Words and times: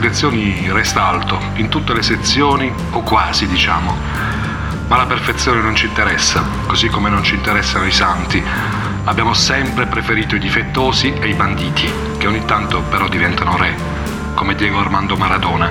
Selezioni 0.00 0.70
resta 0.70 1.08
alto, 1.08 1.40
in 1.54 1.68
tutte 1.68 1.92
le 1.92 2.02
sezioni 2.02 2.72
o 2.92 3.00
quasi 3.00 3.48
diciamo. 3.48 3.96
Ma 4.86 4.96
la 4.96 5.06
perfezione 5.06 5.60
non 5.60 5.74
ci 5.74 5.86
interessa, 5.86 6.44
così 6.66 6.88
come 6.88 7.10
non 7.10 7.24
ci 7.24 7.34
interessano 7.34 7.84
i 7.84 7.90
santi. 7.90 8.40
Abbiamo 9.04 9.34
sempre 9.34 9.86
preferito 9.86 10.36
i 10.36 10.38
difettosi 10.38 11.12
e 11.18 11.28
i 11.28 11.34
banditi, 11.34 11.90
che 12.16 12.28
ogni 12.28 12.44
tanto 12.44 12.80
però 12.82 13.08
diventano 13.08 13.56
re, 13.56 13.74
come 14.34 14.54
Diego 14.54 14.78
Armando 14.78 15.16
Maradona. 15.16 15.68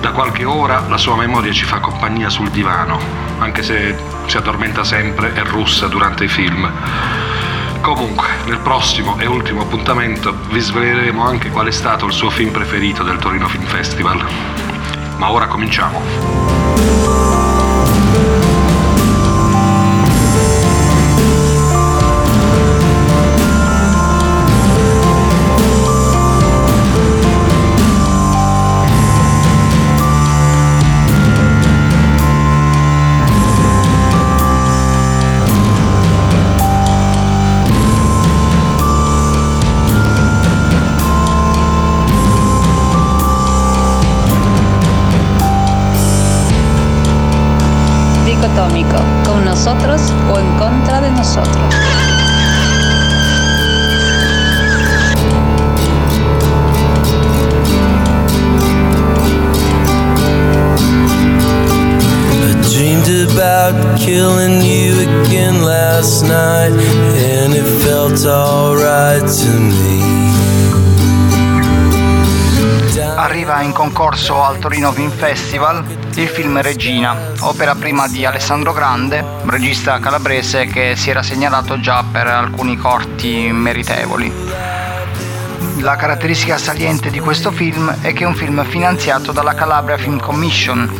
Da 0.00 0.12
qualche 0.12 0.44
ora 0.44 0.86
la 0.88 0.96
sua 0.96 1.16
memoria 1.16 1.52
ci 1.52 1.64
fa 1.64 1.80
compagnia 1.80 2.30
sul 2.30 2.50
divano, 2.50 3.00
anche 3.38 3.64
se 3.64 3.96
si 4.26 4.36
addormenta 4.36 4.84
sempre 4.84 5.34
e 5.34 5.42
russa 5.42 5.88
durante 5.88 6.22
i 6.24 6.28
film. 6.28 6.70
Comunque, 7.86 8.26
nel 8.46 8.58
prossimo 8.58 9.16
e 9.16 9.26
ultimo 9.26 9.62
appuntamento 9.62 10.34
vi 10.50 10.58
sveleremo 10.58 11.22
anche 11.22 11.50
qual 11.50 11.68
è 11.68 11.70
stato 11.70 12.04
il 12.06 12.12
suo 12.12 12.30
film 12.30 12.50
preferito 12.50 13.04
del 13.04 13.18
Torino 13.18 13.46
Film 13.46 13.62
Festival. 13.62 14.26
Ma 15.18 15.30
ora 15.30 15.46
cominciamo. 15.46 17.35
Festival 75.56 75.84
il 76.16 76.28
film 76.28 76.60
Regina, 76.60 77.16
opera 77.40 77.74
prima 77.74 78.06
di 78.08 78.26
Alessandro 78.26 78.74
Grande, 78.74 79.24
regista 79.46 79.98
calabrese 80.00 80.66
che 80.66 80.96
si 80.96 81.08
era 81.08 81.22
segnalato 81.22 81.80
già 81.80 82.04
per 82.04 82.26
alcuni 82.26 82.76
corti 82.76 83.50
meritevoli. 83.52 84.30
La 85.78 85.96
caratteristica 85.96 86.58
saliente 86.58 87.08
di 87.08 87.20
questo 87.20 87.50
film 87.50 87.90
è 88.02 88.12
che 88.12 88.24
è 88.24 88.26
un 88.26 88.34
film 88.34 88.62
finanziato 88.66 89.32
dalla 89.32 89.54
Calabria 89.54 89.96
Film 89.96 90.20
Commission. 90.20 90.90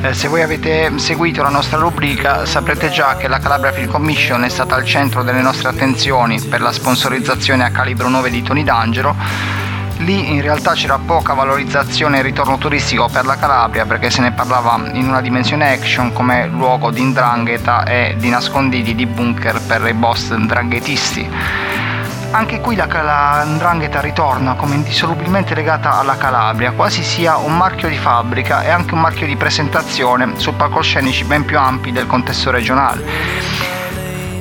Eh, 0.00 0.14
se 0.14 0.28
voi 0.28 0.42
avete 0.42 0.92
seguito 0.96 1.42
la 1.42 1.48
nostra 1.48 1.78
rubrica 1.78 2.46
saprete 2.46 2.90
già 2.90 3.16
che 3.16 3.26
la 3.26 3.40
Calabria 3.40 3.72
Film 3.72 3.90
Commission 3.90 4.44
è 4.44 4.48
stata 4.48 4.76
al 4.76 4.84
centro 4.84 5.24
delle 5.24 5.42
nostre 5.42 5.70
attenzioni 5.70 6.40
per 6.40 6.60
la 6.60 6.70
sponsorizzazione 6.70 7.64
a 7.64 7.70
calibro 7.70 8.08
9 8.08 8.30
di 8.30 8.42
Tony 8.42 8.62
D'Angelo 8.62 9.63
Lì 9.98 10.32
in 10.32 10.42
realtà 10.42 10.72
c'era 10.72 10.98
poca 10.98 11.34
valorizzazione 11.34 12.18
e 12.18 12.22
ritorno 12.22 12.58
turistico 12.58 13.08
per 13.08 13.24
la 13.24 13.36
Calabria 13.36 13.86
perché 13.86 14.10
se 14.10 14.20
ne 14.20 14.32
parlava 14.32 14.90
in 14.92 15.08
una 15.08 15.20
dimensione 15.20 15.72
action 15.72 16.12
come 16.12 16.46
luogo 16.46 16.90
di 16.90 17.00
indrangheta 17.00 17.84
e 17.84 18.14
di 18.18 18.28
nascondigli 18.28 18.94
di 18.94 19.06
bunker 19.06 19.60
per 19.60 19.86
i 19.86 19.94
boss 19.94 20.30
ndranghetisti. 20.30 21.30
Anche 22.32 22.60
qui 22.60 22.74
la, 22.74 22.86
la 22.86 23.44
ndrangheta 23.44 24.00
ritorna 24.00 24.54
come 24.54 24.74
indissolubilmente 24.74 25.54
legata 25.54 26.00
alla 26.00 26.16
Calabria, 26.16 26.72
quasi 26.72 27.04
sia 27.04 27.36
un 27.36 27.56
marchio 27.56 27.88
di 27.88 27.96
fabbrica 27.96 28.64
e 28.64 28.70
anche 28.70 28.94
un 28.94 29.00
marchio 29.00 29.26
di 29.26 29.36
presentazione 29.36 30.32
su 30.36 30.56
palcoscenici 30.56 31.22
ben 31.24 31.44
più 31.44 31.56
ampi 31.56 31.92
del 31.92 32.08
contesto 32.08 32.50
regionale. 32.50 33.73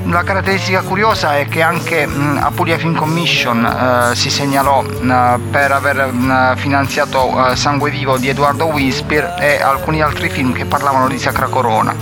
La 0.05 0.21
caratteristica 0.21 0.81
curiosa 0.81 1.37
è 1.37 1.47
che 1.47 1.61
anche 1.61 2.05
mh, 2.05 2.41
Apulia 2.43 2.77
Film 2.77 2.93
Commission 2.93 3.65
eh, 3.65 4.15
si 4.15 4.29
segnalò 4.29 4.81
mh, 4.81 5.39
per 5.49 5.71
aver 5.71 6.11
mh, 6.11 6.57
finanziato 6.57 7.51
eh, 7.51 7.55
Sangue 7.55 7.89
Vivo 7.89 8.17
di 8.17 8.27
Edoardo 8.27 8.65
Wispir 8.65 9.35
e 9.39 9.61
alcuni 9.61 10.01
altri 10.01 10.29
film 10.29 10.53
che 10.53 10.65
parlavano 10.65 11.07
di 11.07 11.17
Sacra 11.17 11.47
Corona. 11.47 11.95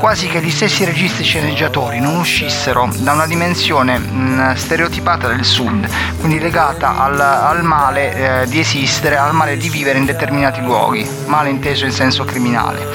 Quasi 0.00 0.26
che 0.26 0.40
gli 0.40 0.50
stessi 0.50 0.84
registi 0.84 1.22
sceneggiatori 1.22 2.00
non 2.00 2.16
uscissero 2.16 2.90
da 2.98 3.12
una 3.12 3.26
dimensione 3.26 4.54
stereotipata 4.56 5.28
del 5.28 5.44
sud, 5.44 5.88
quindi 6.18 6.38
legata 6.38 6.98
al, 6.98 7.18
al 7.18 7.62
male 7.62 8.42
eh, 8.42 8.46
di 8.48 8.58
esistere, 8.58 9.16
al 9.16 9.34
male 9.34 9.56
di 9.56 9.68
vivere 9.70 9.98
in 9.98 10.04
determinati 10.04 10.60
luoghi, 10.60 11.08
male 11.26 11.48
inteso 11.48 11.84
in 11.84 11.92
senso 11.92 12.24
criminale. 12.24 12.86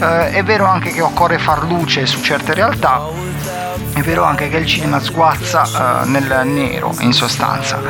Eh, 0.00 0.30
è 0.30 0.44
vero 0.44 0.66
anche 0.66 0.92
che 0.92 1.00
occorre 1.00 1.38
far 1.38 1.64
luce 1.64 2.06
su 2.06 2.20
certe 2.20 2.54
realtà, 2.54 3.26
è 3.94 4.00
vero 4.02 4.22
anche 4.22 4.48
che 4.48 4.58
il 4.58 4.66
cinema 4.66 5.00
sguazza 5.00 6.02
eh, 6.02 6.06
nel 6.06 6.42
nero 6.44 6.94
in 7.00 7.12
sostanza. 7.12 7.80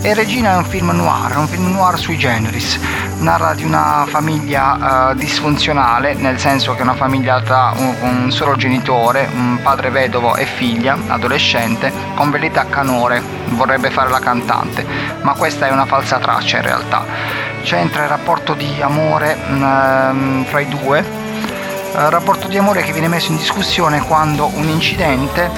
E 0.00 0.14
Regina 0.14 0.52
è 0.52 0.56
un 0.56 0.64
film 0.64 0.90
noir, 0.90 1.36
un 1.36 1.48
film 1.48 1.72
noir 1.72 1.98
sui 1.98 2.16
generis, 2.16 2.78
narra 3.18 3.54
di 3.54 3.64
una 3.64 4.04
famiglia 4.06 5.10
eh, 5.10 5.16
disfunzionale, 5.16 6.14
nel 6.14 6.38
senso 6.38 6.74
che 6.74 6.80
è 6.80 6.82
una 6.82 6.94
famiglia 6.94 7.40
tra 7.42 7.72
un, 7.76 7.94
un, 8.00 8.30
solo 8.30 8.56
genitore, 8.56 9.28
un 9.32 9.58
padre 9.62 9.90
vedovo 9.90 10.36
e 10.36 10.44
figlia, 10.44 10.96
adolescente, 11.08 11.92
con 12.14 12.30
velita 12.30 12.66
canore, 12.68 13.20
vorrebbe 13.50 13.90
fare 13.90 14.10
la 14.10 14.20
cantante, 14.20 14.86
ma 15.22 15.32
questa 15.32 15.66
è 15.66 15.70
una 15.70 15.86
falsa 15.86 16.18
traccia 16.18 16.58
in 16.58 16.62
realtà. 16.62 17.04
C'entra 17.62 18.04
il 18.04 18.08
rapporto 18.08 18.54
di 18.54 18.80
amore 18.80 19.34
mh, 19.34 19.62
ehm, 19.62 20.44
fra 20.44 20.60
i 20.60 20.68
due, 20.68 21.17
Uh, 21.90 22.10
rapporto 22.10 22.48
di 22.48 22.58
amore 22.58 22.82
che 22.82 22.92
viene 22.92 23.08
messo 23.08 23.30
in 23.30 23.38
discussione 23.38 24.02
quando 24.02 24.50
un 24.54 24.68
incidente 24.68 25.50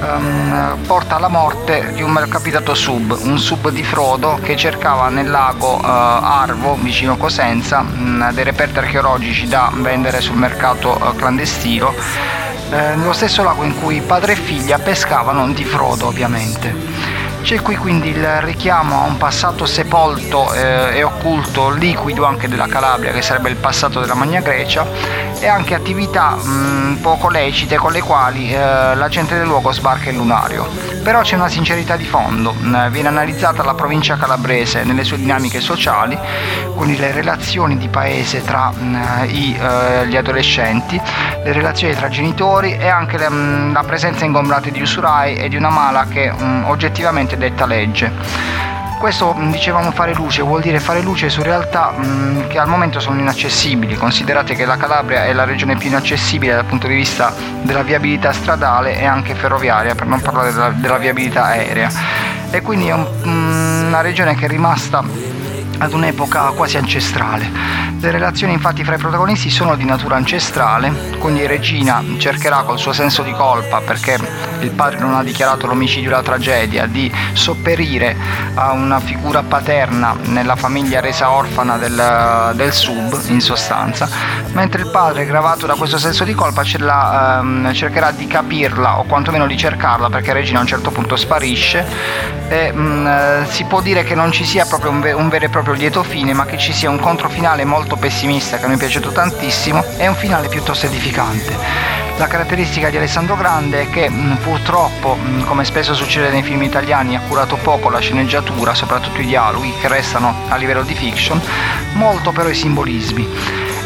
um, 0.00 0.76
porta 0.86 1.16
alla 1.16 1.28
morte 1.28 1.92
di 1.94 2.02
un 2.02 2.10
malcapitato 2.10 2.74
sub, 2.74 3.16
un 3.22 3.38
sub 3.38 3.70
di 3.70 3.82
Frodo 3.82 4.38
che 4.42 4.56
cercava 4.56 5.08
nel 5.08 5.30
lago 5.30 5.76
uh, 5.76 5.84
Arvo, 5.84 6.74
vicino 6.74 7.16
Cosenza, 7.16 7.80
mh, 7.82 8.32
dei 8.32 8.44
reperti 8.44 8.78
archeologici 8.78 9.46
da 9.46 9.70
vendere 9.74 10.20
sul 10.20 10.36
mercato 10.36 10.98
uh, 11.00 11.14
clandestino, 11.14 11.94
nello 12.68 13.12
stesso 13.12 13.44
lago 13.44 13.62
in 13.62 13.80
cui 13.80 14.00
padre 14.00 14.32
e 14.32 14.36
figlia 14.36 14.78
pescavano 14.78 15.48
di 15.52 15.64
Frodo 15.64 16.08
ovviamente. 16.08 17.14
C'è 17.46 17.62
qui 17.62 17.76
quindi 17.76 18.08
il 18.08 18.40
richiamo 18.40 19.02
a 19.02 19.04
un 19.04 19.18
passato 19.18 19.66
sepolto 19.66 20.52
eh, 20.52 20.96
e 20.96 21.04
occulto 21.04 21.70
liquido 21.70 22.24
anche 22.24 22.48
della 22.48 22.66
Calabria, 22.66 23.12
che 23.12 23.22
sarebbe 23.22 23.48
il 23.50 23.54
passato 23.54 24.00
della 24.00 24.14
Magna 24.14 24.40
Grecia, 24.40 24.84
e 25.46 25.48
anche 25.48 25.74
attività 25.74 26.30
mh, 26.30 26.98
poco 27.00 27.28
lecite 27.28 27.76
con 27.76 27.92
le 27.92 28.02
quali 28.02 28.52
eh, 28.52 28.58
la 28.96 29.08
gente 29.08 29.36
del 29.36 29.46
luogo 29.46 29.70
sbarca 29.70 30.10
il 30.10 30.16
lunario. 30.16 30.66
Però 31.04 31.20
c'è 31.20 31.36
una 31.36 31.48
sincerità 31.48 31.94
di 31.94 32.04
fondo, 32.04 32.52
mh, 32.52 32.90
viene 32.90 33.06
analizzata 33.06 33.62
la 33.62 33.74
provincia 33.74 34.16
calabrese 34.16 34.82
nelle 34.82 35.04
sue 35.04 35.18
dinamiche 35.18 35.60
sociali, 35.60 36.18
quindi 36.74 36.98
le 36.98 37.12
relazioni 37.12 37.78
di 37.78 37.86
paese 37.86 38.42
tra 38.42 38.72
mh, 38.72 39.26
i, 39.28 39.56
eh, 39.56 40.08
gli 40.08 40.16
adolescenti, 40.16 41.00
le 41.44 41.52
relazioni 41.52 41.94
tra 41.94 42.08
genitori 42.08 42.76
e 42.76 42.88
anche 42.88 43.16
le, 43.16 43.28
la 43.72 43.84
presenza 43.86 44.24
ingombrata 44.24 44.68
di 44.68 44.82
usurai 44.82 45.36
e 45.36 45.48
di 45.48 45.54
una 45.54 45.70
mala 45.70 46.06
che 46.06 46.28
oggettivamente 46.64 47.36
detta 47.36 47.66
legge. 47.66 48.75
Questo 48.98 49.36
dicevamo 49.50 49.92
fare 49.92 50.14
luce, 50.14 50.42
vuol 50.42 50.62
dire 50.62 50.80
fare 50.80 51.00
luce 51.00 51.28
su 51.28 51.42
realtà 51.42 51.90
mh, 51.90 52.48
che 52.48 52.58
al 52.58 52.66
momento 52.66 52.98
sono 52.98 53.20
inaccessibili. 53.20 53.94
Considerate 53.94 54.54
che 54.54 54.64
la 54.64 54.76
Calabria 54.76 55.24
è 55.24 55.32
la 55.32 55.44
regione 55.44 55.76
più 55.76 55.88
inaccessibile 55.88 56.54
dal 56.54 56.64
punto 56.64 56.86
di 56.86 56.94
vista 56.94 57.32
della 57.62 57.82
viabilità 57.82 58.32
stradale 58.32 58.98
e 58.98 59.04
anche 59.04 59.34
ferroviaria, 59.34 59.94
per 59.94 60.06
non 60.06 60.20
parlare 60.20 60.52
della, 60.52 60.70
della 60.70 60.96
viabilità 60.96 61.44
aerea. 61.44 61.90
E 62.50 62.62
quindi 62.62 62.88
è 62.88 62.94
un, 62.94 63.02
mh, 63.02 63.86
una 63.86 64.00
regione 64.00 64.34
che 64.34 64.46
è 64.46 64.48
rimasta 64.48 65.04
ad 65.78 65.92
un'epoca 65.92 66.52
quasi 66.56 66.78
ancestrale. 66.78 67.48
Le 68.00 68.10
relazioni 68.10 68.54
infatti 68.54 68.82
fra 68.82 68.94
i 68.94 68.98
protagonisti 68.98 69.50
sono 69.50 69.76
di 69.76 69.84
natura 69.84 70.16
ancestrale, 70.16 71.16
quindi 71.18 71.46
Regina 71.46 72.02
cercherà 72.18 72.62
col 72.62 72.78
suo 72.78 72.92
senso 72.92 73.22
di 73.22 73.32
colpa 73.32 73.80
perché 73.80 74.18
il 74.60 74.70
padre 74.70 74.98
non 74.98 75.14
ha 75.14 75.22
dichiarato 75.22 75.66
l'omicidio 75.66 76.10
la 76.10 76.22
tragedia 76.22 76.86
di 76.86 77.12
sopperire 77.32 78.16
a 78.54 78.72
una 78.72 79.00
figura 79.00 79.42
paterna 79.42 80.16
nella 80.26 80.56
famiglia 80.56 81.00
resa 81.00 81.30
orfana 81.30 81.76
del, 81.76 82.52
del 82.54 82.72
sub 82.72 83.18
in 83.26 83.40
sostanza, 83.40 84.08
mentre 84.52 84.82
il 84.82 84.88
padre 84.88 85.24
gravato 85.26 85.66
da 85.66 85.74
questo 85.74 85.98
senso 85.98 86.24
di 86.24 86.34
colpa 86.34 86.62
la, 86.78 87.38
ehm, 87.40 87.72
cercherà 87.72 88.10
di 88.10 88.26
capirla 88.26 88.98
o 88.98 89.04
quantomeno 89.04 89.46
di 89.46 89.56
cercarla 89.56 90.08
perché 90.08 90.32
Regina 90.32 90.58
a 90.58 90.62
un 90.62 90.68
certo 90.68 90.90
punto 90.90 91.16
sparisce 91.16 91.84
e 92.48 92.72
mh, 92.72 92.80
mm, 92.80 93.44
si 93.44 93.64
può 93.64 93.80
dire 93.80 94.04
che 94.04 94.14
non 94.14 94.32
ci 94.32 94.44
sia 94.44 94.64
proprio 94.66 94.90
un, 94.90 95.00
ve- 95.00 95.12
un 95.12 95.28
vero 95.28 95.46
e 95.46 95.48
proprio 95.48 95.74
lieto 95.74 96.02
fine, 96.02 96.32
ma 96.32 96.44
che 96.44 96.58
ci 96.58 96.72
sia 96.72 96.90
un 96.90 96.98
controfinale 96.98 97.64
molto 97.64 97.96
pessimista 97.96 98.58
che 98.58 98.66
mi 98.66 98.74
è 98.74 98.78
piaciuto 98.78 99.10
tantissimo 99.10 99.84
e 99.96 100.06
un 100.06 100.14
finale 100.14 100.48
piuttosto 100.48 100.86
edificante. 100.86 102.05
La 102.18 102.28
caratteristica 102.28 102.88
di 102.88 102.96
Alessandro 102.96 103.36
Grande 103.36 103.82
è 103.82 103.90
che 103.90 104.08
mh, 104.08 104.38
purtroppo, 104.42 105.16
mh, 105.16 105.44
come 105.44 105.66
spesso 105.66 105.92
succede 105.92 106.30
nei 106.30 106.42
film 106.42 106.62
italiani, 106.62 107.14
ha 107.14 107.20
curato 107.20 107.56
poco 107.56 107.90
la 107.90 107.98
sceneggiatura, 107.98 108.72
soprattutto 108.72 109.20
i 109.20 109.26
dialoghi 109.26 109.74
che 109.78 109.86
restano 109.86 110.34
a 110.48 110.56
livello 110.56 110.82
di 110.82 110.94
fiction, 110.94 111.38
molto 111.92 112.32
però 112.32 112.48
i 112.48 112.54
simbolismi. 112.54 113.28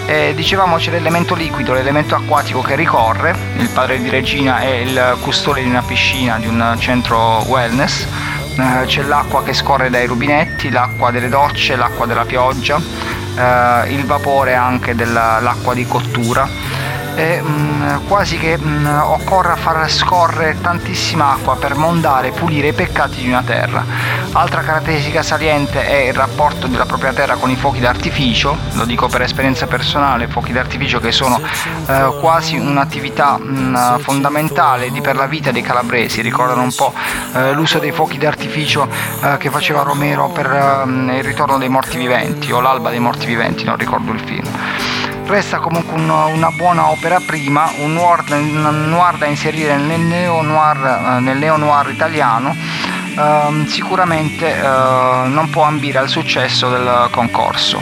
Eh, 0.06 0.32
dicevamo 0.36 0.76
c'è 0.76 0.92
l'elemento 0.92 1.34
liquido, 1.34 1.72
l'elemento 1.72 2.14
acquatico 2.14 2.62
che 2.62 2.76
ricorre, 2.76 3.34
il 3.56 3.68
padre 3.68 4.00
di 4.00 4.08
Regina 4.08 4.60
è 4.60 4.74
il 4.74 5.16
custode 5.20 5.62
di 5.62 5.68
una 5.68 5.82
piscina, 5.82 6.38
di 6.38 6.46
un 6.46 6.76
centro 6.78 7.42
wellness, 7.48 8.06
eh, 8.56 8.86
c'è 8.86 9.02
l'acqua 9.02 9.42
che 9.42 9.54
scorre 9.54 9.90
dai 9.90 10.06
rubinetti, 10.06 10.70
l'acqua 10.70 11.10
delle 11.10 11.28
docce, 11.28 11.74
l'acqua 11.74 12.06
della 12.06 12.24
pioggia, 12.24 12.80
eh, 13.36 13.92
il 13.92 14.04
vapore 14.06 14.54
anche 14.54 14.94
dell'acqua 14.94 15.74
di 15.74 15.84
cottura 15.84 16.69
e 17.20 17.42
mh, 17.42 17.46
mm, 17.46 18.06
quasi 18.08 18.38
che 18.38 18.56
mh, 18.56 18.66
mm, 18.66 18.86
occorra 18.86 19.54
far 19.54 19.90
scorrere 19.90 20.56
tantissima 20.60 21.32
acqua 21.32 21.56
per 21.56 21.74
mondare 21.74 22.28
e 22.28 22.30
pulire 22.30 22.68
i 22.68 22.72
peccati 22.72 23.20
di 23.20 23.28
una 23.28 23.42
terra. 23.42 23.84
Altra 24.32 24.62
caratteristica 24.62 25.22
saliente 25.22 25.86
è 25.86 26.08
il 26.08 26.14
rapporto 26.14 26.66
della 26.66 26.86
propria 26.86 27.12
terra 27.12 27.34
con 27.34 27.50
i 27.50 27.56
fuochi 27.56 27.80
d'artificio, 27.80 28.56
lo 28.72 28.84
dico 28.86 29.08
per 29.08 29.22
esperienza 29.22 29.66
personale, 29.66 30.28
fuochi 30.28 30.52
d'artificio 30.52 30.98
che 30.98 31.12
sono 31.12 31.40
eh, 31.86 32.14
quasi 32.20 32.56
un'attività 32.56 33.36
mh, 33.36 33.44
mm, 33.44 33.98
fondamentale 33.98 34.90
per 35.02 35.16
la 35.16 35.26
vita 35.26 35.50
dei 35.50 35.62
calabresi, 35.62 36.22
ricordano 36.22 36.62
un 36.62 36.74
po' 36.74 36.92
eh, 37.34 37.52
l'uso 37.52 37.78
dei 37.78 37.92
fuochi 37.92 38.16
d'artificio 38.16 38.88
eh, 39.22 39.36
che 39.38 39.50
faceva 39.50 39.82
Romero 39.82 40.28
per 40.28 40.46
il 40.86 41.22
ritorno 41.22 41.58
dei 41.58 41.68
morti 41.68 41.96
viventi 41.96 42.50
o 42.52 42.60
l'alba 42.60 42.90
dei 42.90 42.98
morti 42.98 43.26
viventi, 43.26 43.64
non 43.64 43.76
ricordo 43.76 44.12
il 44.12 44.20
film. 44.20 44.99
Resta 45.30 45.58
comunque 45.58 45.94
un- 45.94 46.10
una 46.10 46.50
buona 46.50 46.90
opera 46.90 47.20
prima, 47.20 47.70
un 47.78 47.92
noir, 47.94 48.24
un 48.30 48.88
noir 48.88 49.16
da 49.16 49.26
inserire 49.26 49.76
nel 49.76 50.00
neo-noir, 50.00 50.76
eh, 51.16 51.20
nel 51.20 51.38
neo-noir 51.38 51.88
italiano. 51.88 52.56
Ehm, 53.16 53.64
sicuramente 53.66 54.52
eh, 54.56 54.60
non 54.60 55.48
può 55.50 55.62
ambire 55.62 55.98
al 55.98 56.08
successo 56.08 56.68
del 56.68 57.06
concorso. 57.12 57.80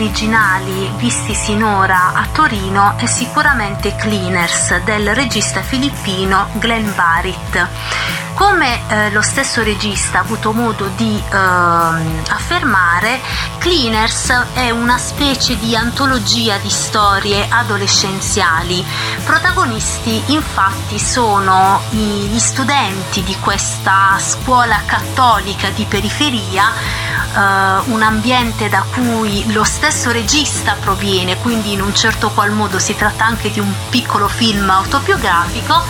Originali 0.00 0.90
visti 0.96 1.34
sinora 1.34 2.14
a 2.14 2.26
Torino 2.32 2.94
è 2.96 3.04
sicuramente 3.04 3.94
Cleaners 3.96 4.82
del 4.82 5.14
regista 5.14 5.60
filippino 5.60 6.48
Glenn 6.54 6.88
Barrett. 6.94 7.68
Come 8.32 8.80
eh, 8.88 9.10
lo 9.10 9.20
stesso 9.20 9.62
regista 9.62 10.16
ha 10.16 10.20
avuto 10.22 10.52
modo 10.52 10.86
di 10.96 11.22
ehm, 11.30 12.22
affermare, 12.30 13.20
Cleaners 13.58 14.30
è 14.54 14.70
una 14.70 14.96
specie 14.96 15.58
di 15.58 15.76
antologia 15.76 16.56
di 16.56 16.70
storie 16.70 17.46
adolescenziali. 17.46 18.82
Protagonisti 19.26 20.32
infatti 20.32 20.98
sono 20.98 21.78
gli 21.90 22.38
studenti 22.38 23.22
di 23.22 23.36
questa 23.38 24.16
scuola 24.18 24.80
cattolica 24.86 25.68
di 25.68 25.84
periferia 25.84 27.09
eh, 27.34 27.90
un 27.90 28.02
ambiente 28.02 28.68
da 28.68 28.84
cui 28.92 29.52
lo 29.52 29.64
stesso 29.64 30.10
regista 30.10 30.76
proviene, 30.80 31.36
quindi 31.38 31.72
in 31.72 31.80
un 31.80 31.94
certo 31.94 32.30
qual 32.30 32.50
modo 32.50 32.78
si 32.78 32.94
tratta 32.94 33.24
anche 33.24 33.50
di 33.50 33.60
un 33.60 33.72
piccolo 33.88 34.28
film 34.28 34.68
autobiografico, 34.68 35.82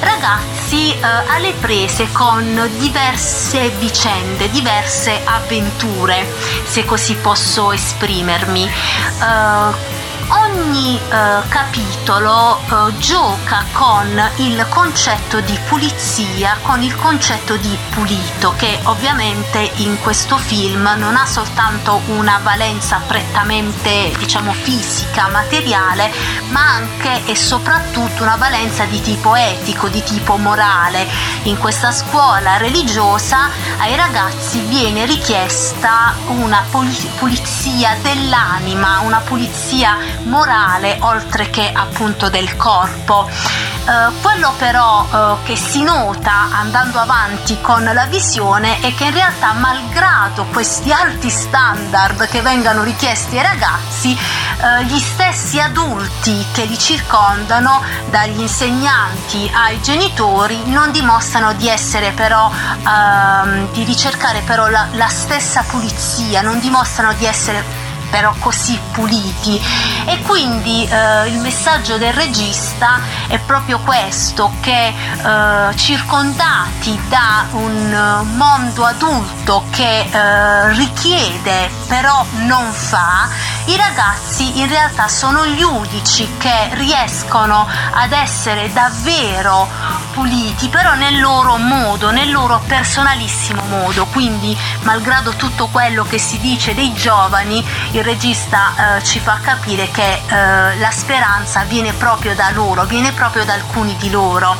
ragazzi 0.00 0.92
eh, 0.92 1.00
alle 1.02 1.52
prese 1.60 2.10
con 2.12 2.68
diverse 2.78 3.70
vicende, 3.78 4.50
diverse 4.50 5.20
avventure, 5.24 6.26
se 6.64 6.84
così 6.84 7.14
posso 7.14 7.72
esprimermi. 7.72 8.64
Eh, 8.64 10.04
Ogni 10.28 10.98
eh, 10.98 11.48
capitolo 11.48 12.58
eh, 12.58 12.98
gioca 12.98 13.64
con 13.72 14.20
il 14.36 14.66
concetto 14.68 15.38
di 15.40 15.56
pulizia, 15.68 16.56
con 16.62 16.82
il 16.82 16.96
concetto 16.96 17.56
di 17.56 17.78
pulito, 17.90 18.52
che 18.56 18.80
ovviamente 18.84 19.70
in 19.76 19.96
questo 20.00 20.36
film 20.36 20.92
non 20.96 21.14
ha 21.16 21.26
soltanto 21.26 22.00
una 22.06 22.40
valenza 22.42 23.00
prettamente, 23.06 24.12
diciamo, 24.18 24.52
fisica, 24.52 25.28
materiale, 25.28 26.10
ma 26.48 26.74
anche 26.74 27.24
e 27.26 27.36
soprattutto 27.36 28.24
una 28.24 28.36
valenza 28.36 28.84
di 28.84 29.00
tipo 29.00 29.36
etico, 29.36 29.86
di 29.86 30.02
tipo 30.02 30.36
morale. 30.38 31.06
In 31.44 31.56
questa 31.56 31.92
scuola 31.92 32.56
religiosa 32.56 33.48
ai 33.78 33.94
ragazzi 33.94 34.58
viene 34.62 35.06
richiesta 35.06 36.14
una 36.26 36.64
puli- 36.68 37.10
pulizia 37.16 37.96
dell'anima, 38.02 38.98
una 39.00 39.20
pulizia 39.20 40.15
morale 40.26 40.96
oltre 41.00 41.50
che 41.50 41.70
appunto 41.72 42.28
del 42.28 42.56
corpo. 42.56 43.28
Eh, 43.28 44.12
quello 44.20 44.52
però 44.58 45.06
eh, 45.10 45.44
che 45.44 45.56
si 45.56 45.82
nota 45.82 46.48
andando 46.50 46.98
avanti 46.98 47.60
con 47.60 47.84
la 47.84 48.06
visione 48.06 48.80
è 48.80 48.92
che 48.94 49.04
in 49.04 49.12
realtà 49.12 49.52
malgrado 49.52 50.44
questi 50.52 50.92
alti 50.92 51.30
standard 51.30 52.26
che 52.28 52.42
vengano 52.42 52.82
richiesti 52.82 53.38
ai 53.38 53.44
ragazzi, 53.44 54.12
eh, 54.12 54.84
gli 54.86 54.98
stessi 54.98 55.60
adulti 55.60 56.44
che 56.52 56.64
li 56.64 56.78
circondano, 56.78 57.82
dagli 58.10 58.40
insegnanti 58.40 59.48
ai 59.54 59.80
genitori, 59.80 60.60
non 60.66 60.90
dimostrano 60.90 61.52
di 61.52 61.68
essere 61.68 62.10
però, 62.10 62.50
ehm, 62.50 63.70
di 63.72 63.84
ricercare 63.84 64.40
però 64.40 64.68
la, 64.68 64.88
la 64.92 65.08
stessa 65.08 65.62
pulizia, 65.62 66.42
non 66.42 66.58
dimostrano 66.58 67.12
di 67.12 67.24
essere 67.24 67.85
però 68.10 68.34
così 68.38 68.78
puliti. 68.92 69.60
E 70.06 70.20
quindi 70.22 70.86
eh, 70.86 71.28
il 71.28 71.38
messaggio 71.38 71.98
del 71.98 72.12
regista 72.12 73.00
è 73.28 73.38
proprio 73.38 73.78
questo 73.80 74.52
che 74.60 74.88
eh, 74.88 75.76
circondati 75.76 77.00
da 77.08 77.46
un 77.52 77.92
eh, 77.92 78.36
mondo 78.36 78.84
adulto 78.84 79.64
che 79.70 80.00
eh, 80.00 80.72
richiede 80.74 81.70
però 81.86 82.24
non 82.44 82.70
fa 82.72 83.28
i 83.66 83.76
ragazzi 83.76 84.60
in 84.60 84.68
realtà 84.68 85.08
sono 85.08 85.46
gli 85.46 85.62
unici 85.62 86.28
che 86.38 86.70
riescono 86.72 87.66
ad 87.94 88.12
essere 88.12 88.72
davvero 88.72 89.68
puliti 90.16 90.68
però 90.70 90.94
nel 90.94 91.20
loro 91.20 91.58
modo 91.58 92.10
nel 92.10 92.30
loro 92.30 92.58
personalissimo 92.66 93.62
modo 93.64 94.06
quindi 94.06 94.56
malgrado 94.80 95.32
tutto 95.32 95.66
quello 95.66 96.04
che 96.04 96.16
si 96.16 96.40
dice 96.40 96.74
dei 96.74 96.94
giovani 96.94 97.62
il 97.90 98.02
regista 98.02 98.96
eh, 98.96 99.04
ci 99.04 99.20
fa 99.20 99.38
capire 99.42 99.90
che 99.90 100.22
eh, 100.26 100.78
la 100.78 100.90
speranza 100.90 101.64
viene 101.64 101.92
proprio 101.92 102.34
da 102.34 102.50
loro, 102.52 102.84
viene 102.84 103.12
proprio 103.12 103.44
da 103.44 103.52
alcuni 103.52 103.94
di 103.96 104.10
loro. 104.10 104.56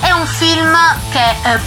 È 0.00 0.10
un 0.10 0.26
film 0.26 0.76
che, 1.10 1.30
eh, 1.42 1.58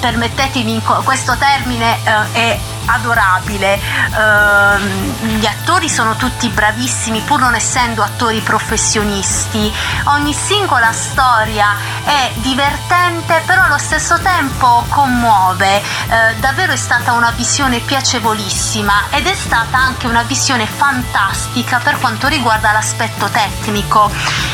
permettetemi 0.00 0.80
questo 1.04 1.36
termine, 1.36 1.98
eh, 2.02 2.32
è 2.32 2.58
adorabile. 2.90 3.78
Ehm, 4.18 5.38
gli 5.38 5.46
attori 5.46 5.88
sono 5.88 6.16
tutti 6.16 6.48
bravissimi 6.48 7.20
pur 7.20 7.40
non 7.40 7.54
essendo 7.54 8.02
attori 8.02 8.40
professionisti. 8.40 9.72
Ogni 10.04 10.32
singola 10.32 10.92
storia 10.92 11.74
è 12.04 12.32
divertente 12.36 13.42
però 13.46 13.64
allo 13.64 13.78
stesso 13.78 14.18
tempo 14.20 14.84
commuove. 14.88 15.78
Eh, 15.78 16.34
davvero 16.40 16.72
è 16.72 16.76
stata 16.76 17.12
una 17.12 17.30
visione 17.30 17.78
piacevolissima 17.80 19.04
ed 19.10 19.26
è 19.26 19.34
stata 19.34 19.78
anche 19.78 20.06
una 20.06 20.22
visione 20.22 20.66
fantastica 20.66 21.78
per 21.82 21.98
quanto 21.98 22.28
riguarda 22.28 22.72
l'aspetto 22.72 23.28
tecnico. 23.28 24.10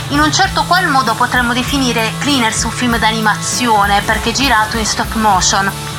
In 0.08 0.20
un 0.20 0.32
certo 0.32 0.64
qual 0.64 0.86
modo 0.88 1.14
potremmo 1.14 1.52
definire 1.52 2.12
Cleaners 2.18 2.62
un 2.64 2.70
film 2.70 2.96
d'animazione 2.98 4.02
perché 4.02 4.32
girato 4.32 4.76
in 4.76 4.86
stop 4.86 5.14
motion. 5.14 5.95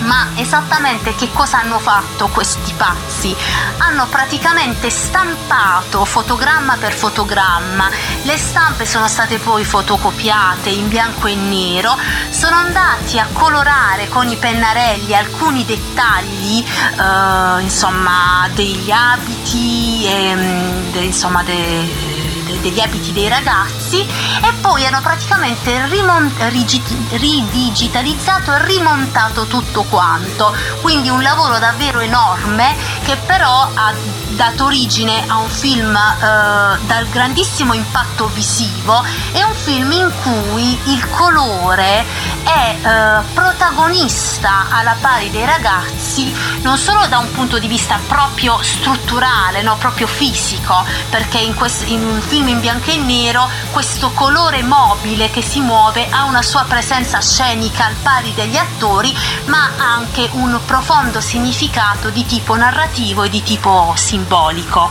Ma 0.00 0.28
esattamente 0.34 1.14
che 1.14 1.30
cosa 1.32 1.60
hanno 1.60 1.78
fatto 1.78 2.28
questi 2.28 2.72
pazzi? 2.76 3.34
Hanno 3.78 4.06
praticamente 4.06 4.90
stampato 4.90 6.04
fotogramma 6.04 6.76
per 6.76 6.92
fotogramma, 6.92 7.88
le 8.22 8.36
stampe 8.36 8.84
sono 8.84 9.08
state 9.08 9.38
poi 9.38 9.64
fotocopiate 9.64 10.68
in 10.68 10.88
bianco 10.88 11.26
e 11.28 11.34
nero, 11.34 11.96
sono 12.30 12.56
andati 12.56 13.18
a 13.18 13.26
colorare 13.32 14.08
con 14.08 14.28
i 14.28 14.36
pennarelli 14.36 15.14
alcuni 15.14 15.64
dettagli, 15.64 16.62
eh, 16.98 17.62
insomma, 17.62 18.48
degli 18.54 18.90
abiti, 18.90 20.04
ehm, 20.06 20.90
de- 20.92 21.00
insomma, 21.04 21.42
de- 21.42 22.15
de- 22.46 22.60
degli 22.60 22.80
abiti 22.80 23.12
dei 23.12 23.28
ragazzi 23.28 24.00
e 24.00 24.52
poi 24.60 24.86
hanno 24.86 25.00
praticamente 25.02 25.86
rimon- 25.88 26.32
rigi- 26.50 26.82
ridigitalizzato 27.10 28.54
e 28.54 28.64
rimontato 28.64 29.46
tutto 29.46 29.82
quanto. 29.84 30.54
Quindi 30.80 31.08
un 31.08 31.22
lavoro 31.22 31.58
davvero 31.58 32.00
enorme 32.00 32.74
che 33.06 33.16
però 33.24 33.70
ha 33.72 33.94
dato 34.30 34.64
origine 34.64 35.22
a 35.28 35.36
un 35.36 35.48
film 35.48 35.94
eh, 35.94 36.78
dal 36.86 37.08
grandissimo 37.08 37.72
impatto 37.72 38.26
visivo. 38.34 39.00
È 39.30 39.42
un 39.44 39.54
film 39.54 39.92
in 39.92 40.12
cui 40.24 40.76
il 40.92 41.08
colore 41.10 42.04
è 42.42 42.76
eh, 42.82 43.22
protagonista 43.32 44.66
alla 44.70 44.96
pari 45.00 45.30
dei 45.30 45.44
ragazzi 45.44 46.34
non 46.62 46.78
solo 46.78 47.06
da 47.06 47.18
un 47.18 47.30
punto 47.30 47.60
di 47.60 47.68
vista 47.68 48.00
proprio 48.08 48.60
strutturale, 48.60 49.62
no, 49.62 49.76
proprio 49.76 50.08
fisico, 50.08 50.84
perché 51.08 51.38
in, 51.38 51.54
quest- 51.54 51.86
in 51.86 52.02
un 52.04 52.20
film 52.20 52.48
in 52.48 52.58
bianco 52.58 52.90
e 52.90 52.96
nero 52.96 53.48
questo 53.70 54.10
colore 54.10 54.62
mobile 54.62 55.30
che 55.30 55.42
si 55.42 55.60
muove 55.60 56.08
ha 56.10 56.24
una 56.24 56.42
sua 56.42 56.64
presenza 56.66 57.20
scenica 57.20 57.84
al 57.84 57.94
pari 58.02 58.34
degli 58.34 58.56
attori, 58.56 59.16
ma 59.44 59.70
anche 59.76 60.28
un 60.32 60.58
profondo 60.64 61.20
significato 61.20 62.10
di 62.10 62.26
tipo 62.26 62.56
narrativo 62.56 62.94
e 62.98 63.28
di 63.28 63.42
tipo 63.42 63.92
simbolico. 63.94 64.90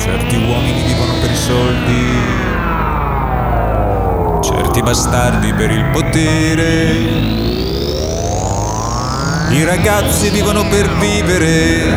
Certi 0.00 0.36
uomini 0.36 0.82
vivono 0.82 1.12
per 1.20 1.30
i 1.30 1.36
soldi, 1.36 2.18
certi 4.42 4.82
bastardi 4.82 5.54
per 5.54 5.70
il 5.70 5.84
potere. 5.92 7.23
Ragazzi 9.64 10.28
vivono 10.30 10.62
per 10.68 10.88
vivere, 10.98 11.96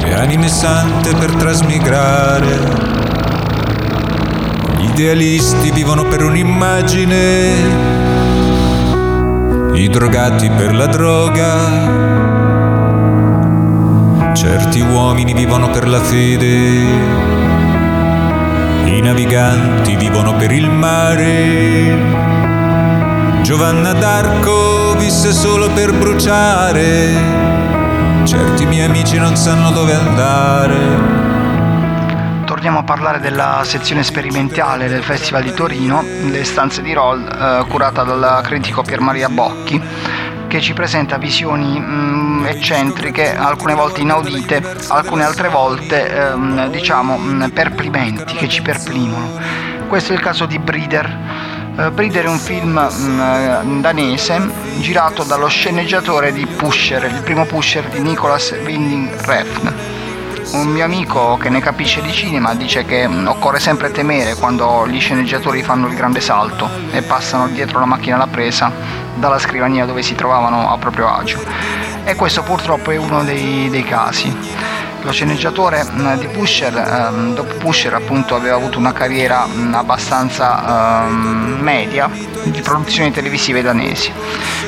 le 0.00 0.14
anime 0.14 0.48
sante 0.48 1.14
per 1.14 1.34
trasmigrare. 1.34 2.58
Gli 4.76 4.84
idealisti 4.90 5.70
vivono 5.70 6.04
per 6.04 6.24
un'immagine, 6.24 7.52
i 9.74 9.88
drogati 9.88 10.50
per 10.50 10.74
la 10.74 10.86
droga. 10.86 11.54
Certi 14.34 14.80
uomini 14.80 15.32
vivono 15.32 15.70
per 15.70 15.88
la 15.88 16.00
fede, 16.00 16.46
i 18.84 19.00
naviganti 19.00 19.96
vivono 19.96 20.34
per 20.34 20.50
il 20.52 20.68
mare. 20.70 22.26
Giovanna 23.42 23.92
d'Arco 23.92 24.77
visse 25.08 25.32
solo 25.32 25.70
per 25.70 25.94
bruciare, 25.94 27.14
certi 28.24 28.66
miei 28.66 28.84
amici 28.84 29.16
non 29.16 29.36
sanno 29.36 29.70
dove 29.70 29.94
andare. 29.94 30.76
Torniamo 32.44 32.80
a 32.80 32.82
parlare 32.82 33.18
della 33.18 33.62
sezione 33.64 34.02
sperimentale 34.02 34.86
del 34.86 35.02
Festival 35.02 35.44
di 35.44 35.54
Torino, 35.54 36.02
Le 36.02 36.44
stanze 36.44 36.82
di 36.82 36.92
Roll, 36.92 37.26
eh, 37.26 37.64
curata 37.70 38.02
dal 38.02 38.42
critico 38.42 38.82
Pier 38.82 39.00
Maria 39.00 39.30
Bocchi, 39.30 39.80
che 40.46 40.60
ci 40.60 40.74
presenta 40.74 41.16
visioni 41.16 41.80
mm, 41.80 42.44
eccentriche, 42.44 43.34
alcune 43.34 43.72
volte 43.72 44.02
inaudite, 44.02 44.62
alcune 44.88 45.24
altre 45.24 45.48
volte 45.48 46.06
ehm, 46.06 46.68
diciamo 46.70 47.16
mm, 47.16 47.44
perplimenti, 47.54 48.34
che 48.34 48.46
ci 48.46 48.60
perplimono. 48.60 49.38
Questo 49.88 50.12
è 50.12 50.16
il 50.16 50.20
caso 50.20 50.44
di 50.44 50.58
Breeder. 50.58 51.37
Eh, 51.78 51.92
Breeder 51.92 52.24
è 52.24 52.28
un 52.28 52.40
film 52.40 52.76
mm, 52.76 53.80
danese 53.80 54.50
girato 54.80 55.22
dallo 55.22 55.46
sceneggiatore 55.46 56.32
di 56.32 56.44
Pusher, 56.44 57.04
il 57.04 57.22
primo 57.22 57.44
Pusher 57.44 57.86
di 57.88 58.00
Nicolas 58.00 58.50
Winding 58.50 59.08
Refn. 59.24 59.72
Un 60.54 60.66
mio 60.66 60.84
amico 60.84 61.36
che 61.36 61.48
ne 61.48 61.60
capisce 61.60 62.02
di 62.02 62.10
cinema 62.10 62.56
dice 62.56 62.84
che 62.84 63.06
mm, 63.06 63.28
occorre 63.28 63.60
sempre 63.60 63.92
temere 63.92 64.34
quando 64.34 64.88
gli 64.88 64.98
sceneggiatori 64.98 65.62
fanno 65.62 65.86
il 65.86 65.94
grande 65.94 66.20
salto 66.20 66.68
e 66.90 67.02
passano 67.02 67.46
dietro 67.46 67.78
la 67.78 67.86
macchina 67.86 68.16
alla 68.16 68.26
presa 68.26 68.72
dalla 69.14 69.38
scrivania 69.38 69.84
dove 69.84 70.02
si 70.02 70.16
trovavano 70.16 70.72
a 70.72 70.78
proprio 70.78 71.08
agio. 71.08 71.40
E 72.02 72.16
questo 72.16 72.42
purtroppo 72.42 72.90
è 72.90 72.96
uno 72.96 73.22
dei, 73.22 73.70
dei 73.70 73.84
casi. 73.84 74.36
Lo 75.08 75.14
sceneggiatore 75.14 75.86
mm, 75.90 76.18
di 76.18 76.26
Pusher, 76.26 76.76
ehm, 76.76 77.32
dopo 77.32 77.54
Pusher 77.54 77.94
appunto 77.94 78.34
aveva 78.34 78.56
avuto 78.56 78.76
una 78.78 78.92
carriera 78.92 79.46
mm, 79.46 79.72
abbastanza 79.72 81.06
ehm, 81.06 81.60
media 81.60 82.10
di 82.42 82.60
produzioni 82.60 83.10
televisive 83.10 83.62
danesi. 83.62 84.12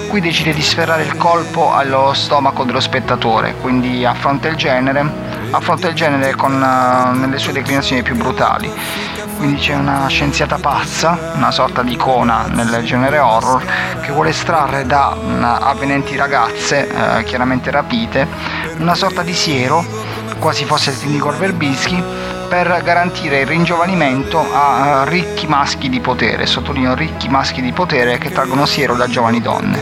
Qui 0.08 0.18
decide 0.22 0.54
di 0.54 0.62
sferrare 0.62 1.02
il 1.02 1.14
colpo 1.18 1.74
allo 1.74 2.14
stomaco 2.14 2.64
dello 2.64 2.80
spettatore, 2.80 3.56
quindi 3.60 4.02
affronta 4.06 4.48
il 4.48 4.56
genere 4.56 5.28
affronta 5.50 5.88
il 5.88 5.94
genere 5.94 6.34
con, 6.34 6.52
uh, 6.54 7.18
nelle 7.18 7.38
sue 7.38 7.52
declinazioni 7.52 8.02
più 8.02 8.16
brutali. 8.16 8.72
Quindi 9.36 9.58
c'è 9.58 9.74
una 9.74 10.06
scienziata 10.06 10.58
pazza, 10.58 11.32
una 11.34 11.50
sorta 11.50 11.82
di 11.82 11.92
icona 11.92 12.46
nel 12.46 12.82
genere 12.84 13.18
horror, 13.18 13.64
che 14.00 14.12
vuole 14.12 14.30
estrarre 14.30 14.86
da 14.86 15.14
uh, 15.14 15.42
avvenenti 15.42 16.16
ragazze, 16.16 16.88
uh, 16.90 17.22
chiaramente 17.24 17.70
rapite, 17.70 18.26
una 18.78 18.94
sorta 18.94 19.22
di 19.22 19.34
siero, 19.34 19.99
quasi 20.40 20.64
fosse 20.64 20.90
il 20.90 20.96
di 20.96 21.36
Verbinski, 21.38 22.02
per 22.48 22.80
garantire 22.82 23.42
il 23.42 23.46
ringiovanimento 23.46 24.44
a 24.52 25.04
ricchi 25.06 25.46
maschi 25.46 25.88
di 25.88 26.00
potere, 26.00 26.46
sottolineo 26.46 26.96
ricchi 26.96 27.28
maschi 27.28 27.62
di 27.62 27.70
potere 27.70 28.18
che 28.18 28.32
traggono 28.32 28.66
siero 28.66 28.96
da 28.96 29.06
giovani 29.06 29.40
donne. 29.40 29.80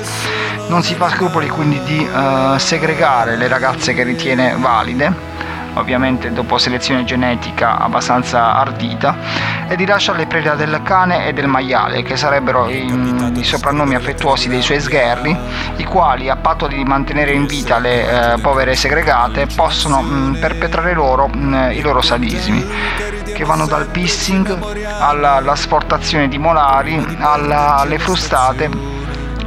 Non 0.67 0.83
si 0.83 0.95
fa 0.95 1.09
scrupoli 1.09 1.49
quindi 1.49 1.81
di 1.85 2.07
segregare 2.59 3.37
le 3.37 3.49
ragazze 3.49 3.95
che 3.95 4.03
ritiene 4.03 4.55
valide, 4.59 5.11
ovviamente 5.79 6.33
dopo 6.33 6.59
selezione 6.59 7.05
genetica 7.05 7.79
abbastanza 7.79 8.55
ardita, 8.55 9.17
e 9.69 9.77
di 9.77 9.87
lasciarle 9.87 10.27
preda 10.27 10.55
del 10.55 10.81
cane 10.83 11.27
e 11.27 11.33
del 11.33 11.47
maiale, 11.47 12.03
che 12.03 12.17
sarebbero 12.17 12.69
i, 12.69 13.33
i 13.35 13.45
soprannomi 13.45 13.95
affettuosi 13.95 14.49
dei 14.49 14.63
suoi 14.63 14.81
sgherri, 14.81 15.37
i 15.77 15.85
quali, 15.85 16.29
a 16.29 16.37
patto 16.37 16.67
di 16.67 16.83
mantenere 16.85 17.33
in 17.33 17.47
vita 17.47 17.79
le 17.79 18.35
eh, 18.35 18.41
povere 18.41 18.75
segregate, 18.75 19.47
possono 19.55 20.03
mh, 20.03 20.39
perpetrare 20.41 20.95
loro 20.95 21.29
mh, 21.29 21.71
i 21.73 21.81
loro 21.81 22.01
sadismi, 22.01 22.67
che 23.35 23.45
vanno 23.45 23.67
dal 23.67 23.87
pissing 23.87 24.59
alla, 24.99 25.37
alla 25.37 25.55
sportazione 25.55 26.29
di 26.29 26.39
molari, 26.39 27.17
alla, 27.21 27.77
alle 27.77 27.99
frustate 27.99 28.98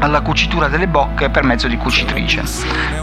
alla 0.02 0.22
cucitura 0.22 0.68
delle 0.68 0.88
bocche 0.88 1.30
per 1.30 1.44
mezzo 1.44 1.68
di 1.68 1.78
cucitrice. 1.78 2.44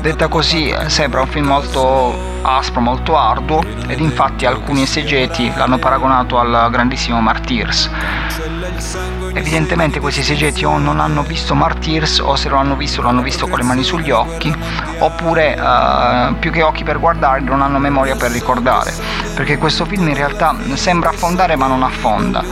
Detta 0.01 0.29
così 0.29 0.75
sembra 0.87 1.21
un 1.23 1.29
film 1.29 1.47
molto 1.47 2.37
aspro, 2.43 2.81
molto 2.81 3.17
arduo 3.17 3.63
ed 3.87 4.01
infatti 4.01 4.47
alcuni 4.47 4.83
esegeti 4.83 5.51
l'hanno 5.57 5.79
paragonato 5.79 6.39
al 6.39 6.69
grandissimo 6.71 7.21
Martyrs. 7.21 7.91
Evidentemente 9.35 10.01
questi 10.01 10.21
esegeti 10.21 10.65
o 10.65 10.79
non 10.79 11.01
hanno 11.01 11.23
visto 11.23 11.55
Martyrs 11.55 12.19
o 12.19 12.37
se 12.37 12.49
lo 12.49 12.57
hanno 12.57 12.77
visto 12.77 13.03
lo 13.03 13.09
hanno 13.09 13.23
visto 13.23 13.47
con 13.47 13.59
le 13.59 13.65
mani 13.65 13.83
sugli 13.83 14.11
occhi 14.11 14.55
oppure 14.99 15.55
eh, 15.55 16.35
più 16.39 16.51
che 16.51 16.63
occhi 16.63 16.85
per 16.85 16.99
guardare 16.99 17.41
non 17.41 17.63
hanno 17.63 17.79
memoria 17.79 18.17
per 18.17 18.31
ricordare. 18.31 18.93
Perché 19.35 19.59
questo 19.59 19.85
film 19.85 20.09
in 20.09 20.15
realtà 20.15 20.57
sembra 20.75 21.11
affondare 21.11 21.57
ma 21.57 21.67
non 21.67 21.83
affonda. 21.83 22.43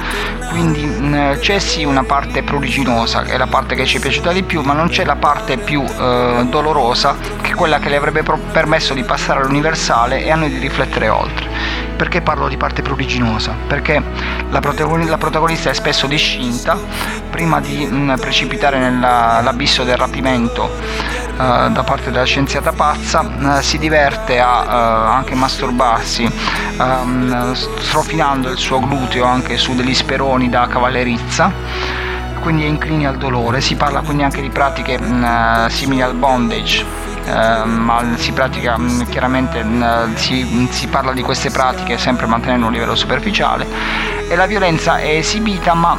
Quindi 0.50 0.84
mh, 0.84 1.38
c'è 1.40 1.58
sì 1.58 1.84
una 1.84 2.04
parte 2.04 2.42
pruriginosa 2.42 3.22
che 3.22 3.32
è 3.32 3.36
la 3.36 3.46
parte 3.46 3.74
che 3.74 3.84
ci 3.84 3.96
è 3.96 4.00
piaciuta 4.00 4.32
di 4.32 4.42
più 4.42 4.62
ma 4.62 4.72
non 4.72 4.88
c'è 4.88 5.04
la 5.04 5.16
parte 5.16 5.56
più 5.58 5.82
eh, 5.82 6.46
dolorosa 6.48 7.16
che 7.40 7.52
è 7.52 7.54
quella 7.54 7.78
che 7.78 7.88
le 7.88 7.96
avrebbe 7.96 8.22
permesso 8.52 8.94
di 8.94 9.02
passare 9.02 9.40
all'universale 9.40 10.22
e 10.22 10.30
a 10.30 10.36
noi 10.36 10.50
di 10.50 10.58
riflettere 10.58 11.08
oltre 11.08 11.55
perché 11.96 12.20
parlo 12.20 12.48
di 12.48 12.56
parte 12.56 12.82
pruriginosa? 12.82 13.54
Perché 13.66 14.02
la, 14.50 14.60
protagoni- 14.60 15.06
la 15.06 15.18
protagonista 15.18 15.70
è 15.70 15.74
spesso 15.74 16.06
discinta 16.06 16.78
prima 17.30 17.60
di 17.60 17.86
mh, 17.86 18.16
precipitare 18.20 18.78
nell'abisso 18.78 19.84
del 19.84 19.96
rapimento 19.96 20.70
eh, 21.38 21.68
da 21.70 21.82
parte 21.84 22.10
della 22.10 22.24
scienziata 22.24 22.72
pazza, 22.72 23.58
eh, 23.58 23.62
si 23.62 23.78
diverte 23.78 24.40
a 24.40 24.64
eh, 24.64 25.14
anche 25.14 25.34
masturbarsi 25.34 26.30
ehm, 26.78 27.52
strofinando 27.52 28.50
il 28.50 28.58
suo 28.58 28.80
gluteo 28.80 29.24
anche 29.24 29.56
su 29.56 29.74
degli 29.74 29.94
speroni 29.94 30.48
da 30.48 30.66
cavallerizza 30.66 31.52
quindi 32.46 32.62
è 32.62 32.68
incline 32.68 33.08
al 33.08 33.16
dolore, 33.16 33.60
si 33.60 33.74
parla 33.74 34.02
quindi 34.02 34.22
anche 34.22 34.40
di 34.40 34.50
pratiche 34.50 34.96
mh, 35.00 35.66
simili 35.66 36.00
al 36.00 36.14
bondage, 36.14 36.80
eh, 36.80 37.05
ma 37.32 38.04
si 38.16 38.32
pratica 38.32 38.78
mh, 38.78 39.08
chiaramente 39.08 39.62
mh, 39.62 40.14
si, 40.14 40.68
si, 40.70 40.86
parla 40.86 41.12
di 41.12 41.22
queste 41.22 41.50
pratiche 41.50 41.98
sempre 41.98 42.26
mantenendo 42.26 42.66
un 42.66 42.72
livello 42.72 42.94
superficiale 42.94 43.66
e 44.28 44.36
la 44.36 44.46
violenza 44.46 44.98
è 44.98 45.16
esibita 45.16 45.74
ma 45.74 45.98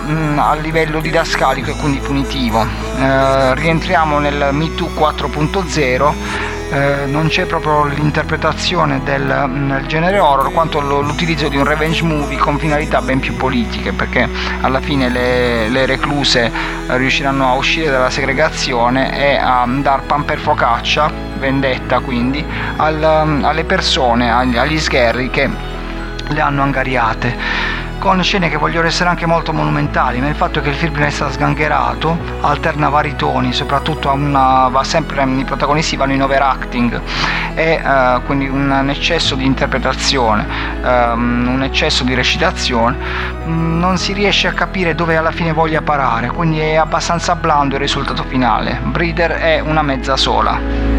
a 0.49 0.55
livello 0.55 0.99
didascalico 0.99 1.71
e 1.71 1.75
quindi 1.75 1.99
punitivo. 1.99 2.65
Eh, 2.99 3.55
rientriamo 3.55 4.19
nel 4.19 4.49
MeToo 4.51 4.89
4.0 4.95 6.55
eh, 6.69 7.05
non 7.05 7.27
c'è 7.27 7.45
proprio 7.45 7.85
l'interpretazione 7.85 9.01
del, 9.03 9.23
del 9.23 9.85
genere 9.87 10.19
horror 10.19 10.51
quanto 10.51 10.79
l'utilizzo 10.79 11.47
di 11.47 11.57
un 11.57 11.63
revenge 11.63 12.03
movie 12.03 12.37
con 12.37 12.57
finalità 12.57 13.01
ben 13.01 13.19
più 13.19 13.35
politiche 13.35 13.93
perché 13.93 14.27
alla 14.61 14.81
fine 14.81 15.09
le, 15.09 15.69
le 15.69 15.85
recluse 15.85 16.51
riusciranno 16.87 17.47
a 17.47 17.53
uscire 17.53 17.89
dalla 17.89 18.09
segregazione 18.09 19.17
e 19.17 19.37
a 19.37 19.65
dar 19.79 20.03
pan 20.03 20.25
per 20.25 20.39
focaccia 20.39 21.09
vendetta 21.37 21.99
quindi 21.99 22.43
al, 22.75 23.01
alle 23.03 23.63
persone 23.63 24.31
agli, 24.31 24.57
agli 24.57 24.79
sgherri 24.79 25.29
che 25.29 25.49
le 26.27 26.41
hanno 26.41 26.63
angariate 26.63 27.85
con 27.99 28.21
scene 28.23 28.49
che 28.49 28.57
vogliono 28.57 28.87
essere 28.87 29.09
anche 29.09 29.25
molto 29.25 29.53
monumentali, 29.53 30.19
ma 30.19 30.27
il 30.27 30.35
fatto 30.35 30.61
che 30.61 30.69
il 30.69 30.75
film 30.75 30.95
resta 30.95 31.29
sgangherato, 31.31 32.17
alterna 32.41 32.89
vari 32.89 33.15
toni, 33.15 33.53
soprattutto 33.53 34.11
una, 34.11 34.67
va 34.67 34.83
sempre, 34.83 35.23
i 35.23 35.43
protagonisti 35.43 35.95
vanno 35.95 36.13
in 36.13 36.21
overacting 36.21 37.01
e 37.55 37.81
uh, 37.83 38.21
quindi 38.23 38.47
un 38.47 38.89
eccesso 38.89 39.35
di 39.35 39.45
interpretazione, 39.45 40.45
um, 40.83 41.47
un 41.49 41.63
eccesso 41.63 42.03
di 42.03 42.13
recitazione, 42.13 42.97
um, 43.45 43.79
non 43.79 43.97
si 43.97 44.13
riesce 44.13 44.47
a 44.47 44.53
capire 44.53 44.95
dove 44.95 45.17
alla 45.17 45.31
fine 45.31 45.53
voglia 45.53 45.81
parare, 45.81 46.27
quindi 46.29 46.59
è 46.59 46.75
abbastanza 46.75 47.35
blando 47.35 47.75
il 47.75 47.81
risultato 47.81 48.23
finale. 48.23 48.79
Breeder 48.83 49.31
è 49.31 49.59
una 49.59 49.81
mezza 49.81 50.15
sola. 50.17 50.96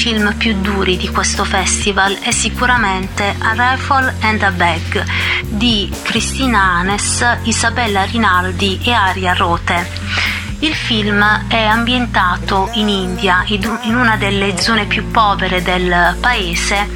Film 0.00 0.34
più 0.36 0.58
duri 0.62 0.96
di 0.96 1.08
questo 1.08 1.44
festival 1.44 2.16
è 2.20 2.30
sicuramente 2.30 3.34
A 3.38 3.52
Rifle 3.52 4.14
and 4.22 4.42
a 4.42 4.50
Bag 4.50 5.04
di 5.46 5.92
Cristina 6.02 6.58
Anes, 6.78 7.22
Isabella 7.42 8.04
Rinaldi 8.04 8.80
e 8.82 8.92
Aria 8.92 9.34
Rote. 9.34 10.39
Il 10.62 10.74
film 10.74 11.22
è 11.48 11.64
ambientato 11.64 12.68
in 12.74 12.88
India, 12.88 13.42
in 13.46 13.94
una 13.94 14.16
delle 14.16 14.58
zone 14.58 14.84
più 14.84 15.10
povere 15.10 15.62
del 15.62 16.16
paese 16.20 16.86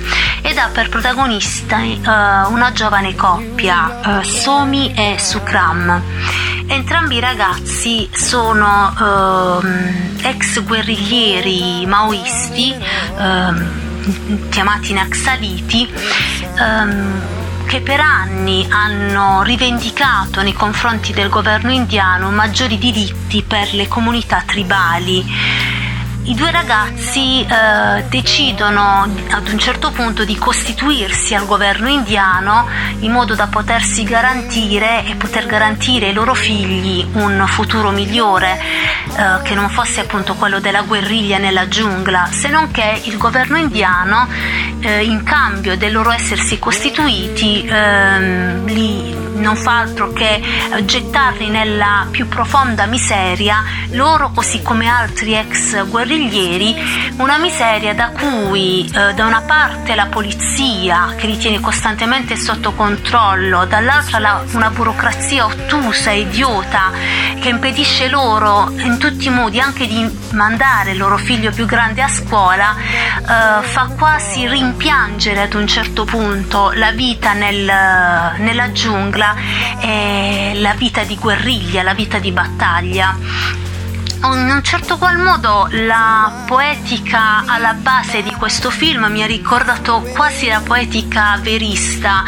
ed 0.42 0.58
ha 0.58 0.68
per 0.68 0.90
protagonista 0.90 1.78
uh, 1.78 2.52
una 2.52 2.72
giovane 2.72 3.14
coppia, 3.14 4.18
uh, 4.18 4.22
Somi 4.22 4.92
e 4.94 5.16
Sukram. 5.18 6.02
Entrambi 6.66 7.16
i 7.16 7.20
ragazzi 7.20 8.08
sono 8.12 8.92
uh, 8.98 9.66
ex 10.26 10.62
guerriglieri 10.62 11.86
maoisti 11.86 12.74
ehm, 13.18 14.48
chiamati 14.50 14.92
Naxaliti. 14.92 15.90
Um, 16.58 17.43
che 17.66 17.80
per 17.80 18.00
anni 18.00 18.66
hanno 18.70 19.42
rivendicato 19.42 20.42
nei 20.42 20.52
confronti 20.52 21.12
del 21.12 21.28
governo 21.28 21.72
indiano 21.72 22.30
maggiori 22.30 22.78
diritti 22.78 23.42
per 23.42 23.72
le 23.74 23.88
comunità 23.88 24.42
tribali 24.46 25.24
i 26.26 26.34
due 26.34 26.50
ragazzi 26.50 27.44
eh, 27.44 28.04
decidono 28.08 29.02
ad 29.30 29.48
un 29.48 29.58
certo 29.58 29.90
punto 29.90 30.24
di 30.24 30.36
costituirsi 30.36 31.34
al 31.34 31.44
governo 31.44 31.88
indiano 31.88 32.66
in 33.00 33.12
modo 33.12 33.34
da 33.34 33.46
potersi 33.46 34.04
garantire 34.04 35.04
e 35.06 35.16
poter 35.16 35.44
garantire 35.46 36.06
ai 36.06 36.12
loro 36.14 36.32
figli 36.32 37.06
un 37.12 37.44
futuro 37.46 37.90
migliore 37.90 38.58
eh, 38.58 39.42
che 39.42 39.54
non 39.54 39.68
fosse 39.68 40.00
appunto 40.00 40.34
quello 40.34 40.60
della 40.60 40.82
guerriglia 40.82 41.36
nella 41.36 41.68
giungla, 41.68 42.28
se 42.30 42.48
non 42.48 42.70
che 42.70 43.02
il 43.04 43.18
governo 43.18 43.58
indiano 43.58 44.26
eh, 44.80 45.04
in 45.04 45.22
cambio 45.24 45.76
del 45.76 45.92
loro 45.92 46.10
essersi 46.10 46.58
costituiti 46.58 47.66
ehm, 47.68 48.66
li 48.66 49.23
non 49.34 49.56
fa 49.56 49.78
altro 49.80 50.12
che 50.12 50.42
gettarli 50.84 51.48
nella 51.48 52.06
più 52.10 52.28
profonda 52.28 52.86
miseria, 52.86 53.62
loro 53.90 54.30
così 54.34 54.62
come 54.62 54.86
altri 54.86 55.34
ex 55.34 55.86
guerriglieri, 55.86 56.74
una 57.16 57.38
miseria 57.38 57.94
da 57.94 58.10
cui 58.10 58.90
eh, 58.92 59.14
da 59.14 59.24
una 59.24 59.42
parte 59.42 59.94
la 59.94 60.06
polizia 60.06 61.14
che 61.16 61.26
li 61.26 61.36
tiene 61.36 61.60
costantemente 61.60 62.36
sotto 62.36 62.72
controllo, 62.72 63.64
dall'altra 63.66 64.18
la, 64.18 64.44
una 64.52 64.70
burocrazia 64.70 65.44
ottusa 65.44 66.10
idiota 66.10 66.90
che 67.40 67.48
impedisce 67.48 68.08
loro 68.08 68.70
in 68.78 68.98
tutti 68.98 69.26
i 69.26 69.30
modi 69.30 69.60
anche 69.60 69.86
di 69.86 70.22
mandare 70.32 70.92
il 70.92 70.98
loro 70.98 71.16
figlio 71.16 71.50
più 71.50 71.66
grande 71.66 72.02
a 72.02 72.08
scuola, 72.08 72.74
eh, 72.76 73.62
fa 73.62 73.90
quasi 73.96 74.48
rimpiangere 74.48 75.42
ad 75.42 75.54
un 75.54 75.66
certo 75.66 76.04
punto 76.04 76.72
la 76.74 76.90
vita 76.92 77.32
nel, 77.32 77.64
nella 78.38 78.72
giungla 78.72 79.23
narra 79.24 79.34
eh, 79.80 80.52
la 80.56 80.74
vita 80.74 81.04
di 81.04 81.16
guerriglia, 81.16 81.82
la 81.82 81.94
vita 81.94 82.18
di 82.18 82.30
battaglia 82.30 83.16
in 84.32 84.48
un 84.48 84.62
certo 84.62 84.96
qual 84.96 85.18
modo 85.18 85.68
la 85.70 86.44
poetica 86.46 87.44
alla 87.46 87.74
base 87.74 88.22
di 88.22 88.32
questo 88.32 88.70
film 88.70 89.04
mi 89.10 89.22
ha 89.22 89.26
ricordato 89.26 90.00
quasi 90.14 90.48
la 90.48 90.60
poetica 90.64 91.38
verista. 91.42 92.22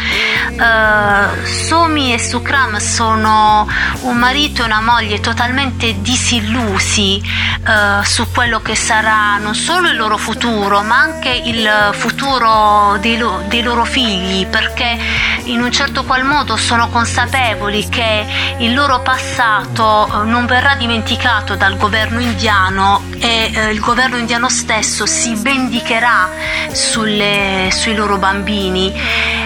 Uh, 0.51 1.47
Somi 1.47 2.13
e 2.13 2.19
Sukram 2.19 2.77
sono 2.79 3.67
un 4.03 4.17
marito 4.17 4.63
e 4.63 4.67
una 4.67 4.83
moglie 4.83 5.21
totalmente 5.21 6.01
disillusi 6.03 7.23
uh, 7.67 8.03
su 8.03 8.31
quello 8.31 8.61
che 8.61 8.75
sarà 8.75 9.39
non 9.39 9.55
solo 9.55 9.89
il 9.89 9.97
loro 9.97 10.19
futuro, 10.19 10.83
ma 10.83 10.99
anche 10.99 11.31
il 11.31 11.69
futuro 11.93 12.99
dei, 13.01 13.17
lo- 13.17 13.43
dei 13.49 13.63
loro 13.63 13.85
figli, 13.85 14.47
perché 14.47 14.99
in 15.45 15.63
un 15.63 15.73
certo 15.73 16.05
qual 16.05 16.25
modo 16.25 16.57
sono 16.57 16.89
consapevoli 16.89 17.89
che 17.89 18.27
il 18.59 18.75
loro 18.75 19.01
passato 19.01 20.09
uh, 20.11 20.29
non 20.29 20.45
verrà 20.45 20.75
dimenticato 20.75 21.55
dal 21.55 21.71
governo 21.73 21.85
governo 21.87 22.19
indiano 22.19 23.01
e 23.21 23.53
eh, 23.55 23.71
il 23.71 23.79
governo 23.79 24.17
indiano 24.17 24.49
stesso 24.49 25.07
si 25.07 25.37
vendicherà 25.37 26.29
sulle, 26.73 27.69
sui 27.71 27.95
loro 27.95 28.19
bambini. 28.19 28.93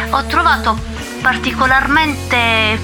Ho 0.08 0.24
trovato 0.24 0.78
particolarmente 1.20 2.80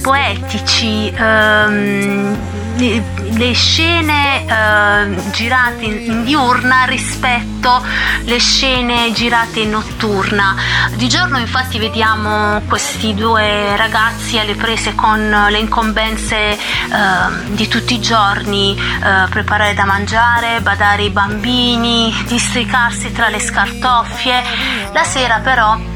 poetici 0.00 1.12
ehm, 1.12 2.38
le 2.76 3.52
scene 3.52 4.44
eh, 4.46 5.30
girate 5.30 5.84
in, 5.84 6.24
diurna 6.24 6.84
rispetto 6.84 7.82
alle 8.20 8.38
scene 8.38 9.12
girate 9.12 9.60
in 9.60 9.70
notturna. 9.70 10.56
Di 10.94 11.08
giorno 11.08 11.38
infatti 11.38 11.78
vediamo 11.78 12.60
questi 12.68 13.14
due 13.14 13.76
ragazzi 13.76 14.38
alle 14.38 14.54
prese 14.54 14.94
con 14.94 15.46
le 15.48 15.58
incombenze 15.58 16.36
eh, 16.36 16.58
di 17.48 17.68
tutti 17.68 17.94
i 17.94 18.00
giorni, 18.00 18.76
eh, 18.76 19.28
preparare 19.28 19.74
da 19.74 19.84
mangiare, 19.84 20.60
badare 20.60 21.04
i 21.04 21.10
bambini, 21.10 22.12
districarsi 22.26 23.12
tra 23.12 23.28
le 23.28 23.40
scartoffie. 23.40 24.42
La 24.92 25.04
sera 25.04 25.38
però 25.38 25.91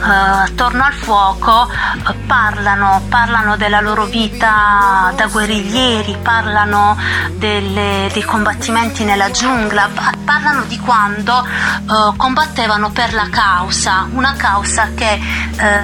Uh, 0.00 0.44
attorno 0.44 0.84
al 0.84 0.92
fuoco 0.92 1.68
uh, 1.68 2.26
parlano, 2.26 3.02
parlano, 3.08 3.56
della 3.56 3.80
loro 3.80 4.04
vita 4.04 5.12
da 5.16 5.26
guerriglieri, 5.26 6.16
parlano 6.22 6.96
delle, 7.32 8.08
dei 8.12 8.22
combattimenti 8.22 9.04
nella 9.04 9.30
giungla, 9.30 9.88
parlano 10.24 10.62
di 10.64 10.78
quando 10.78 11.34
uh, 11.34 12.16
combattevano 12.16 12.90
per 12.90 13.12
la 13.12 13.28
causa, 13.28 14.08
una 14.12 14.34
causa 14.34 14.90
che 14.94 15.20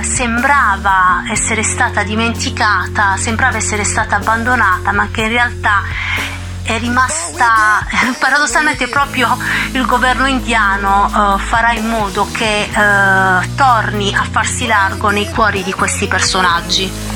sembrava 0.03 1.25
essere 1.29 1.65
stata 1.65 2.05
dimenticata, 2.05 3.17
sembrava 3.17 3.57
essere 3.57 3.83
stata 3.83 4.17
abbandonata, 4.17 4.93
ma 4.93 5.09
che 5.11 5.23
in 5.23 5.29
realtà 5.29 5.83
è 6.65 6.79
rimasta 6.79 7.87
paradossalmente 8.19 8.89
proprio 8.89 9.37
il 9.73 9.85
governo 9.87 10.27
indiano 10.27 11.37
eh, 11.37 11.39
farà 11.39 11.73
in 11.73 11.87
modo 11.87 12.27
che 12.33 12.63
eh, 12.63 13.55
torni 13.55 14.15
a 14.15 14.27
farsi 14.31 14.67
largo 14.67 15.11
nei 15.11 15.29
cuori 15.31 15.63
di 15.63 15.73
questi 15.73 16.09
personaggi. 16.09 17.14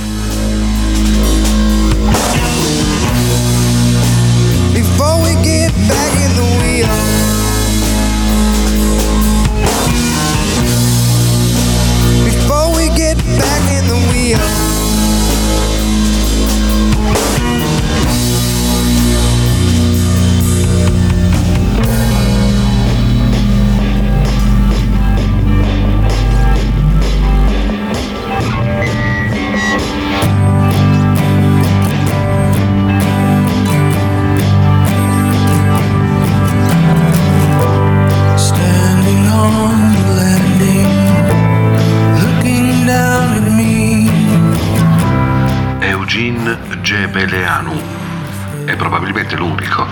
Probabilmente 48.79 49.37
l'unico, 49.37 49.87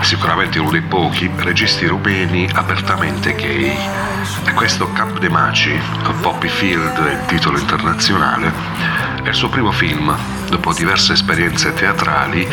sicuramente 0.00 0.58
uno 0.58 0.70
dei 0.70 0.80
pochi, 0.80 1.30
registi 1.36 1.86
rumeni 1.86 2.48
apertamente 2.52 3.34
gay. 3.36 3.76
Questo 4.54 4.90
Cap 4.92 5.18
de 5.18 5.28
Maci, 5.28 5.80
Poppy 6.20 6.48
Field 6.48 6.98
è 6.98 7.12
il 7.12 7.26
titolo 7.26 7.58
internazionale, 7.58 8.52
è 9.22 9.28
il 9.28 9.34
suo 9.34 9.48
primo 9.48 9.70
film, 9.70 10.14
dopo 10.48 10.72
diverse 10.72 11.12
esperienze 11.12 11.72
teatrali, 11.72 12.46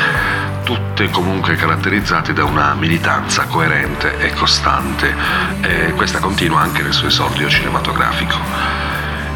tutte 0.64 1.10
comunque 1.10 1.56
caratterizzate 1.56 2.34
da 2.34 2.44
una 2.44 2.74
militanza 2.76 3.46
coerente 3.46 4.18
e 4.20 4.32
costante, 4.34 5.14
e 5.62 5.94
questa 5.94 6.20
continua 6.20 6.62
anche 6.62 6.82
nel 6.84 6.94
suo 6.94 7.08
esordio 7.08 7.50
cinematografico. 7.50 8.38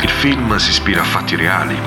Il 0.02 0.10
film 0.10 0.56
si 0.58 0.72
ispira 0.72 1.02
a 1.02 1.06
fatti 1.06 1.36
reali. 1.36 1.78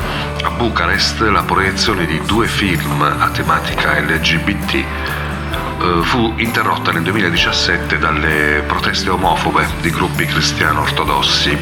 A 0.45 0.51
Bucarest 0.51 1.21
la 1.21 1.43
proiezione 1.43 2.05
di 2.05 2.21
due 2.21 2.47
film 2.47 3.01
a 3.01 3.31
tematica 3.31 3.99
LGBT 3.99 4.75
eh, 4.75 4.85
fu 6.03 6.35
interrotta 6.37 6.93
nel 6.93 7.03
2017 7.03 7.99
dalle 7.99 8.63
proteste 8.67 9.09
omofobe 9.09 9.67
di 9.81 9.89
gruppi 9.89 10.27
cristiano-ortodossi. 10.27 11.57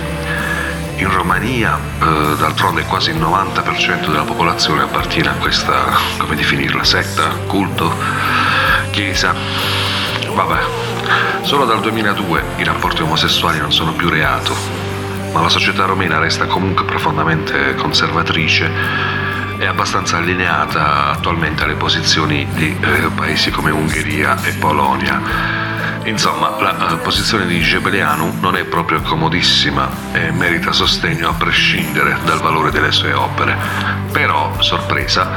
In 0.96 1.12
Romania, 1.12 1.78
eh, 1.78 2.36
d'altronde, 2.36 2.82
quasi 2.82 3.10
il 3.10 3.20
90% 3.20 4.06
della 4.10 4.24
popolazione 4.24 4.82
appartiene 4.82 5.28
a 5.28 5.34
questa, 5.34 5.96
come 6.18 6.34
definirla, 6.34 6.82
setta, 6.82 7.28
culto, 7.46 7.94
chiesa. 8.90 9.32
Vabbè, 10.34 10.58
solo 11.42 11.66
dal 11.66 11.80
2002 11.80 12.42
i 12.56 12.64
rapporti 12.64 13.02
omosessuali 13.02 13.58
non 13.58 13.72
sono 13.72 13.92
più 13.92 14.08
reato, 14.08 14.81
ma 15.32 15.40
la 15.40 15.48
società 15.48 15.84
romena 15.84 16.18
resta 16.18 16.46
comunque 16.46 16.84
profondamente 16.84 17.74
conservatrice 17.74 18.70
e 19.58 19.66
abbastanza 19.66 20.16
allineata 20.16 21.10
attualmente 21.10 21.64
alle 21.64 21.74
posizioni 21.74 22.46
di 22.52 22.76
eh, 22.80 23.10
paesi 23.14 23.50
come 23.50 23.70
Ungheria 23.70 24.42
e 24.42 24.52
Polonia. 24.54 25.20
Insomma, 26.04 26.60
la 26.60 26.92
eh, 26.92 26.96
posizione 26.96 27.46
di 27.46 27.60
Gebeleanu 27.60 28.38
non 28.40 28.56
è 28.56 28.64
proprio 28.64 29.00
comodissima 29.00 29.88
e 30.12 30.32
merita 30.32 30.72
sostegno 30.72 31.28
a 31.28 31.34
prescindere 31.34 32.18
dal 32.24 32.40
valore 32.40 32.70
delle 32.70 32.90
sue 32.90 33.12
opere. 33.12 33.56
Però, 34.10 34.60
sorpresa, 34.60 35.28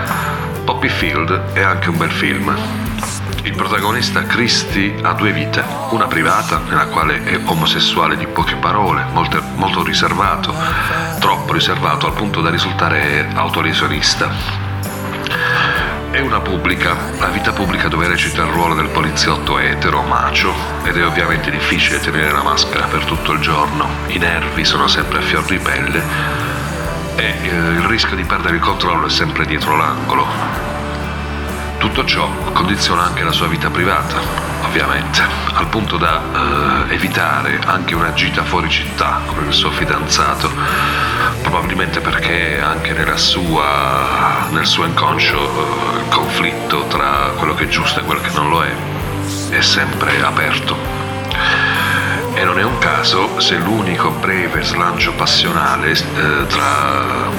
Poppy 0.65 0.89
Field 0.89 1.53
è 1.53 1.61
anche 1.61 1.89
un 1.89 1.97
bel 1.97 2.11
film. 2.11 2.84
Il 3.45 3.53
protagonista 3.55 4.23
Christy 4.23 4.95
ha 5.03 5.13
due 5.13 5.31
vite, 5.31 5.63
una 5.91 6.07
privata 6.07 6.63
nella 6.67 6.87
quale 6.87 7.23
è 7.23 7.39
omosessuale 7.45 8.17
di 8.17 8.25
poche 8.25 8.55
parole, 8.55 9.05
molto, 9.11 9.39
molto 9.53 9.83
riservato, 9.83 10.51
troppo 11.19 11.53
riservato 11.53 12.07
al 12.07 12.13
punto 12.13 12.41
da 12.41 12.49
risultare 12.49 13.29
autolesionista. 13.35 14.31
E 16.09 16.19
una 16.21 16.39
pubblica, 16.39 16.95
la 17.19 17.27
vita 17.27 17.51
pubblica 17.51 17.87
dove 17.87 18.07
recita 18.07 18.41
il 18.41 18.49
ruolo 18.49 18.73
del 18.73 18.87
poliziotto 18.87 19.59
etero, 19.59 20.01
macio, 20.01 20.51
ed 20.83 20.97
è 20.97 21.05
ovviamente 21.05 21.51
difficile 21.51 21.99
tenere 21.99 22.31
la 22.31 22.41
maschera 22.41 22.87
per 22.87 23.05
tutto 23.05 23.31
il 23.31 23.41
giorno, 23.41 23.87
i 24.07 24.17
nervi 24.17 24.65
sono 24.65 24.87
sempre 24.87 25.19
a 25.19 25.21
fior 25.21 25.43
di 25.45 25.59
pelle 25.59 26.01
e 27.15 27.35
eh, 27.43 27.47
il 27.47 27.83
rischio 27.83 28.15
di 28.15 28.23
perdere 28.23 28.55
il 28.55 28.61
controllo 28.61 29.05
è 29.05 29.09
sempre 29.11 29.45
dietro 29.45 29.77
l'angolo. 29.77 30.64
Tutto 31.85 32.03
ciò 32.05 32.27
condiziona 32.51 33.03
anche 33.03 33.21
la 33.23 33.31
sua 33.31 33.45
vita 33.45 33.69
privata, 33.69 34.19
ovviamente, 34.63 35.21
al 35.53 35.67
punto 35.67 35.97
da 35.97 36.19
eh, 36.89 36.95
evitare 36.95 37.59
anche 37.63 37.93
una 37.93 38.11
gita 38.11 38.43
fuori 38.43 38.71
città 38.71 39.21
con 39.27 39.45
il 39.45 39.53
suo 39.53 39.69
fidanzato, 39.69 40.51
probabilmente 41.43 41.99
perché 41.99 42.59
anche 42.59 42.95
sua, 43.17 44.47
nel 44.49 44.65
suo 44.65 44.85
inconscio 44.85 45.37
eh, 45.37 45.99
il 45.99 46.07
conflitto 46.09 46.87
tra 46.87 47.33
quello 47.37 47.53
che 47.53 47.65
è 47.65 47.67
giusto 47.67 47.99
e 47.99 48.03
quello 48.03 48.21
che 48.21 48.31
non 48.33 48.49
lo 48.49 48.63
è 48.63 48.73
è 49.51 49.61
sempre 49.61 50.23
aperto. 50.23 50.75
E 52.33 52.43
non 52.43 52.57
è 52.57 52.63
un 52.63 52.79
caso 52.79 53.39
se 53.39 53.57
l'unico 53.57 54.09
breve 54.09 54.63
slancio 54.63 55.13
passionale 55.13 55.91
eh, 55.91 56.47
tra, 56.47 57.29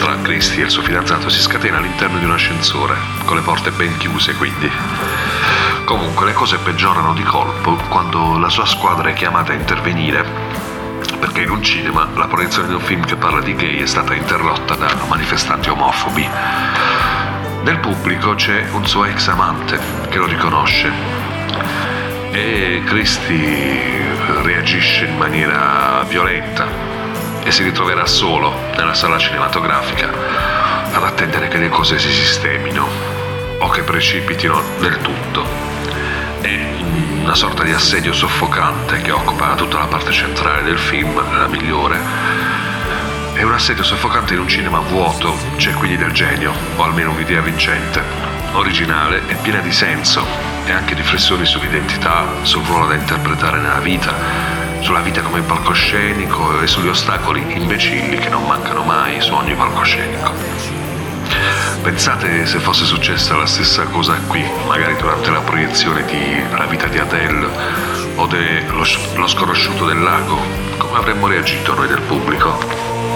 tra 0.00 0.16
Christie 0.22 0.62
e 0.62 0.64
il 0.64 0.70
suo 0.70 0.82
fidanzato 0.82 1.28
si 1.28 1.40
scatena 1.40 1.76
all'interno 1.76 2.18
di 2.18 2.24
un 2.24 2.30
ascensore, 2.30 2.96
con 3.26 3.36
le 3.36 3.42
porte 3.42 3.70
ben 3.70 3.94
chiuse 3.98 4.34
quindi. 4.34 4.70
Comunque 5.84 6.24
le 6.24 6.32
cose 6.32 6.56
peggiorano 6.56 7.12
di 7.12 7.22
colpo 7.22 7.76
quando 7.90 8.38
la 8.38 8.48
sua 8.48 8.64
squadra 8.64 9.10
è 9.10 9.12
chiamata 9.12 9.52
a 9.52 9.56
intervenire 9.56 10.24
perché 11.18 11.42
in 11.42 11.50
un 11.50 11.62
cinema 11.62 12.08
la 12.14 12.26
proiezione 12.28 12.68
di 12.68 12.74
un 12.74 12.80
film 12.80 13.04
che 13.04 13.16
parla 13.16 13.40
di 13.40 13.54
gay 13.54 13.82
è 13.82 13.86
stata 13.86 14.14
interrotta 14.14 14.74
da 14.74 14.88
manifestanti 15.06 15.68
omofobi. 15.68 16.26
Nel 17.62 17.78
pubblico 17.80 18.34
c'è 18.34 18.68
un 18.72 18.86
suo 18.86 19.04
ex 19.04 19.28
amante 19.28 19.78
che 20.08 20.16
lo 20.16 20.26
riconosce 20.26 20.90
e 22.30 22.82
Christie 22.86 24.16
reagisce 24.44 25.04
in 25.04 25.18
maniera 25.18 26.02
violenta 26.08 26.89
e 27.42 27.50
si 27.50 27.62
ritroverà 27.62 28.06
solo 28.06 28.54
nella 28.76 28.94
sala 28.94 29.18
cinematografica 29.18 30.10
ad 30.92 31.02
attendere 31.02 31.48
che 31.48 31.58
le 31.58 31.68
cose 31.68 31.98
si 31.98 32.10
sistemino 32.10 32.86
o 33.58 33.68
che 33.68 33.82
precipitino 33.82 34.60
del 34.78 34.98
tutto. 34.98 35.46
È 36.40 36.58
una 37.22 37.34
sorta 37.34 37.62
di 37.62 37.72
assedio 37.72 38.12
soffocante 38.12 39.00
che 39.02 39.10
occupa 39.10 39.54
tutta 39.54 39.78
la 39.78 39.86
parte 39.86 40.10
centrale 40.10 40.62
del 40.62 40.78
film, 40.78 41.14
la 41.14 41.46
migliore. 41.46 41.98
È 43.32 43.42
un 43.42 43.52
assedio 43.52 43.84
soffocante 43.84 44.34
in 44.34 44.40
un 44.40 44.48
cinema 44.48 44.80
vuoto, 44.80 45.36
c'è 45.56 45.72
quindi 45.72 45.96
del 45.96 46.12
genio, 46.12 46.52
o 46.76 46.82
almeno 46.82 47.12
un'idea 47.12 47.40
vincente, 47.40 48.02
originale 48.52 49.22
e 49.28 49.34
piena 49.36 49.60
di 49.60 49.72
senso 49.72 50.24
e 50.64 50.72
anche 50.72 50.94
riflessioni 50.94 51.44
sull'identità, 51.44 52.26
sul 52.42 52.64
ruolo 52.64 52.86
da 52.86 52.94
interpretare 52.94 53.58
nella 53.58 53.78
vita, 53.78 54.14
sulla 54.80 55.00
vita 55.00 55.20
come 55.22 55.40
palcoscenico 55.40 56.60
e 56.60 56.66
sugli 56.66 56.88
ostacoli 56.88 57.44
imbecilli 57.48 58.16
che 58.18 58.28
non 58.28 58.46
mancano 58.46 58.82
mai 58.82 59.20
su 59.20 59.32
ogni 59.32 59.54
palcoscenico. 59.54 60.32
Pensate 61.82 62.44
se 62.46 62.58
fosse 62.58 62.84
successa 62.84 63.36
la 63.36 63.46
stessa 63.46 63.84
cosa 63.84 64.14
qui, 64.26 64.44
magari 64.66 64.96
durante 64.96 65.30
la 65.30 65.40
proiezione 65.40 66.04
di 66.04 66.42
La 66.50 66.66
vita 66.66 66.86
di 66.86 66.98
Adele 66.98 67.48
o 68.16 68.26
de 68.26 68.64
Lo, 68.68 68.84
lo 69.14 69.26
sconosciuto 69.26 69.86
del 69.86 70.02
lago, 70.02 70.38
come 70.76 70.98
avremmo 70.98 71.26
reagito 71.26 71.74
noi 71.74 71.88
del 71.88 72.02
pubblico? 72.02 73.09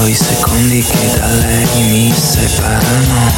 conto 0.00 0.06
i 0.06 0.14
secondi 0.14 0.82
che 0.82 1.18
da 1.18 1.26
lei 1.26 1.82
mi 1.88 2.12
separano. 2.12 3.32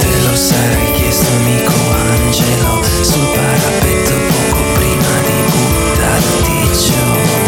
Te 0.00 0.28
lo 0.28 0.36
sarei 0.36 0.92
chiesto 0.92 1.26
amico 1.36 1.72
Angelo 1.72 2.82
Sul 3.02 3.26
parapetto 3.34 4.12
poco 4.12 4.62
prima 4.74 5.20
di 5.24 5.42
buttarti 5.50 6.72
giù 6.72 7.38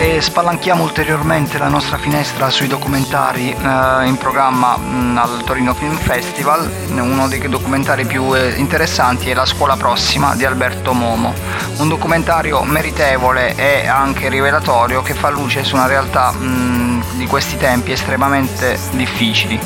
e 0.00 0.20
spalanchiamo 0.20 0.84
ulteriormente 0.84 1.58
la 1.58 1.66
nostra 1.66 1.98
finestra 1.98 2.50
sui 2.50 2.68
documentari 2.68 3.50
eh, 3.50 4.06
in 4.06 4.16
programma 4.16 4.76
mh, 4.76 5.18
al 5.18 5.42
Torino 5.44 5.74
Film 5.74 5.96
Festival. 5.96 6.70
Uno 6.90 7.26
dei 7.26 7.40
documentari 7.48 8.04
più 8.06 8.32
eh, 8.34 8.54
interessanti 8.56 9.28
è 9.28 9.34
La 9.34 9.44
scuola 9.44 9.76
prossima 9.76 10.36
di 10.36 10.44
Alberto 10.44 10.92
Momo, 10.92 11.34
un 11.78 11.88
documentario 11.88 12.62
meritevole 12.62 13.56
e 13.56 13.88
anche 13.88 14.28
rivelatorio 14.28 15.02
che 15.02 15.14
fa 15.14 15.30
luce 15.30 15.64
su 15.64 15.74
una 15.74 15.86
realtà 15.86 16.30
mh, 16.30 16.87
di 17.12 17.26
questi 17.26 17.56
tempi 17.56 17.92
estremamente 17.92 18.78
difficili, 18.92 19.58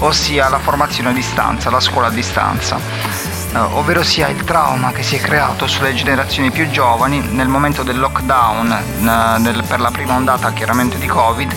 ossia 0.00 0.48
la 0.48 0.58
formazione 0.58 1.10
a 1.10 1.12
distanza, 1.12 1.70
la 1.70 1.80
scuola 1.80 2.08
a 2.08 2.10
distanza 2.10 3.34
ovvero 3.54 4.02
sia 4.02 4.28
il 4.28 4.44
trauma 4.44 4.92
che 4.92 5.02
si 5.02 5.16
è 5.16 5.20
creato 5.20 5.66
sulle 5.66 5.94
generazioni 5.94 6.50
più 6.50 6.68
giovani 6.68 7.20
nel 7.20 7.48
momento 7.48 7.82
del 7.82 7.98
lockdown 7.98 8.76
nel, 8.98 9.64
per 9.66 9.80
la 9.80 9.90
prima 9.90 10.14
ondata 10.14 10.52
chiaramente 10.52 10.98
di 10.98 11.06
Covid 11.06 11.54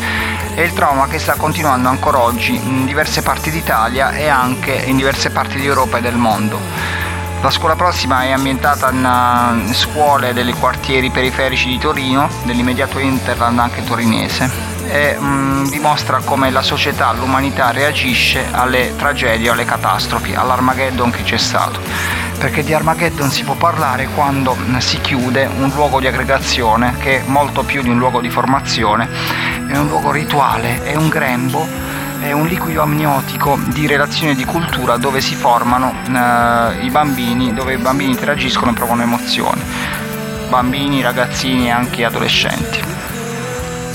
e 0.56 0.64
il 0.64 0.74
trauma 0.74 1.08
che 1.08 1.20
sta 1.20 1.36
continuando 1.36 1.90
ancora 1.90 2.20
oggi 2.20 2.56
in 2.56 2.86
diverse 2.86 3.22
parti 3.22 3.52
d'Italia 3.52 4.12
e 4.12 4.28
anche 4.28 4.74
in 4.74 4.98
diverse 4.98 5.30
parti 5.30 5.60
di 5.60 5.66
Europa 5.66 5.98
e 5.98 6.02
del 6.02 6.16
mondo. 6.16 6.60
La 7.42 7.50
scuola 7.50 7.76
prossima 7.76 8.24
è 8.24 8.32
ambientata 8.32 8.90
in 8.92 9.72
scuole 9.74 10.34
dei 10.34 10.52
quartieri 10.54 11.10
periferici 11.10 11.70
di 11.70 11.78
Torino, 11.78 12.30
dell'immediato 12.44 13.00
interland 13.00 13.60
anche 13.60 13.84
torinese 13.84 14.69
e 14.90 15.18
mh, 15.18 15.70
dimostra 15.70 16.20
come 16.24 16.50
la 16.50 16.62
società, 16.62 17.12
l'umanità 17.14 17.72
reagisce 17.72 18.48
alle 18.52 18.96
tragedie, 18.96 19.50
alle 19.50 19.66
catastrofi, 19.66 20.34
all'Armageddon 20.34 21.12
che 21.12 21.24
c'è 21.24 21.38
stato. 21.38 21.80
Perché 22.38 22.64
di 22.64 22.74
Armageddon 22.74 23.30
si 23.30 23.44
può 23.44 23.56
parlare 23.56 24.08
quando 24.16 24.58
si 24.80 25.00
chiude 25.02 25.46
un 25.46 25.72
luogo 25.74 26.00
di 26.00 26.08
aggregazione 26.08 26.96
che 26.98 27.18
è 27.18 27.24
molto 27.28 27.64
più 27.64 27.82
di 27.82 27.90
un 27.90 27.98
luogo 27.98 28.22
di 28.22 28.30
formazione, 28.30 29.08
è 29.68 29.78
un 29.78 29.88
luogo 29.88 30.12
rituale, 30.12 30.84
è 30.84 30.96
un 30.96 31.10
grembo 31.10 31.90
è 32.20 32.34
un 32.34 32.48
liquido 32.48 32.82
amniotico 32.82 33.58
di 33.68 33.88
relazione 33.88 34.36
di 34.36 34.44
cultura 34.44 34.98
dove 34.98 35.22
si 35.22 35.36
formano 35.36 35.94
eh, 36.06 36.84
i 36.84 36.90
bambini, 36.90 37.54
dove 37.54 37.74
i 37.74 37.78
bambini 37.78 38.12
interagiscono 38.12 38.72
e 38.72 38.74
provano 38.74 39.04
emozioni. 39.04 39.62
Bambini, 40.50 41.02
ragazzini 41.02 41.68
e 41.68 41.70
anche 41.70 42.04
adolescenti. 42.04 42.82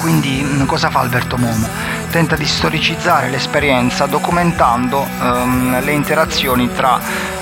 Quindi 0.05 0.45
cosa 0.67 0.91
fa 0.91 1.01
Alberto 1.01 1.39
Momo? 1.39 1.67
Tenta 2.11 2.37
di 2.37 2.45
storicizzare 2.45 3.31
l'esperienza 3.31 4.05
documentando 4.05 5.01
um, 5.01 5.83
le 5.83 5.93
interazioni 5.93 6.71
tra 6.75 7.01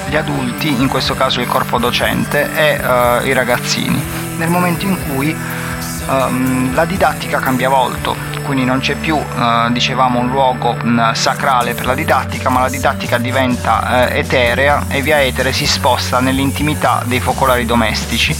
gli 0.09 0.15
adulti, 0.15 0.81
in 0.81 0.87
questo 0.87 1.15
caso 1.15 1.41
il 1.41 1.49
corpo 1.49 1.79
docente, 1.79 2.49
e 2.55 2.77
uh, 2.77 3.27
i 3.27 3.33
ragazzini, 3.33 4.01
nel 4.37 4.49
momento 4.49 4.85
in 4.85 4.97
cui 5.09 5.37
um, 6.07 6.73
la 6.73 6.85
didattica 6.85 7.41
cambia 7.41 7.69
volto, 7.69 8.15
quindi 8.43 8.65
non 8.65 8.81
c'è 8.81 8.95
più, 8.95 9.17
uh, 9.17 9.71
dicevamo, 9.71 10.19
un 10.19 10.29
luogo 10.29 10.77
um, 10.83 11.13
sacrale 11.13 11.75
per 11.75 11.87
la 11.87 11.95
didattica, 11.95 12.49
ma 12.51 12.61
la 12.61 12.69
didattica 12.69 13.19
diventa 13.19 14.09
uh, 14.11 14.17
eterea 14.17 14.85
e 14.89 15.03
via 15.03 15.23
etere 15.23 15.53
si 15.53 15.67
sposta 15.67 16.21
nell'intimità 16.21 17.03
dei 17.07 17.21
focolari 17.21 17.65
domestici, 17.65 18.37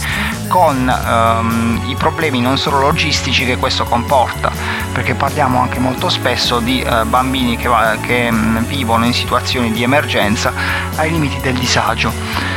con 0.47 0.87
um, 0.87 1.81
i 1.87 1.95
problemi 1.95 2.39
non 2.39 2.57
solo 2.57 2.79
logistici 2.79 3.45
che 3.45 3.57
questo 3.57 3.85
comporta, 3.85 4.51
perché 4.91 5.15
parliamo 5.15 5.59
anche 5.59 5.79
molto 5.79 6.09
spesso 6.09 6.59
di 6.59 6.85
uh, 6.85 7.05
bambini 7.07 7.57
che, 7.57 7.69
che 8.01 8.27
um, 8.29 8.65
vivono 8.65 9.05
in 9.05 9.13
situazioni 9.13 9.71
di 9.71 9.83
emergenza 9.83 10.53
ai 10.95 11.11
limiti 11.11 11.39
del 11.41 11.55
disagio 11.55 12.52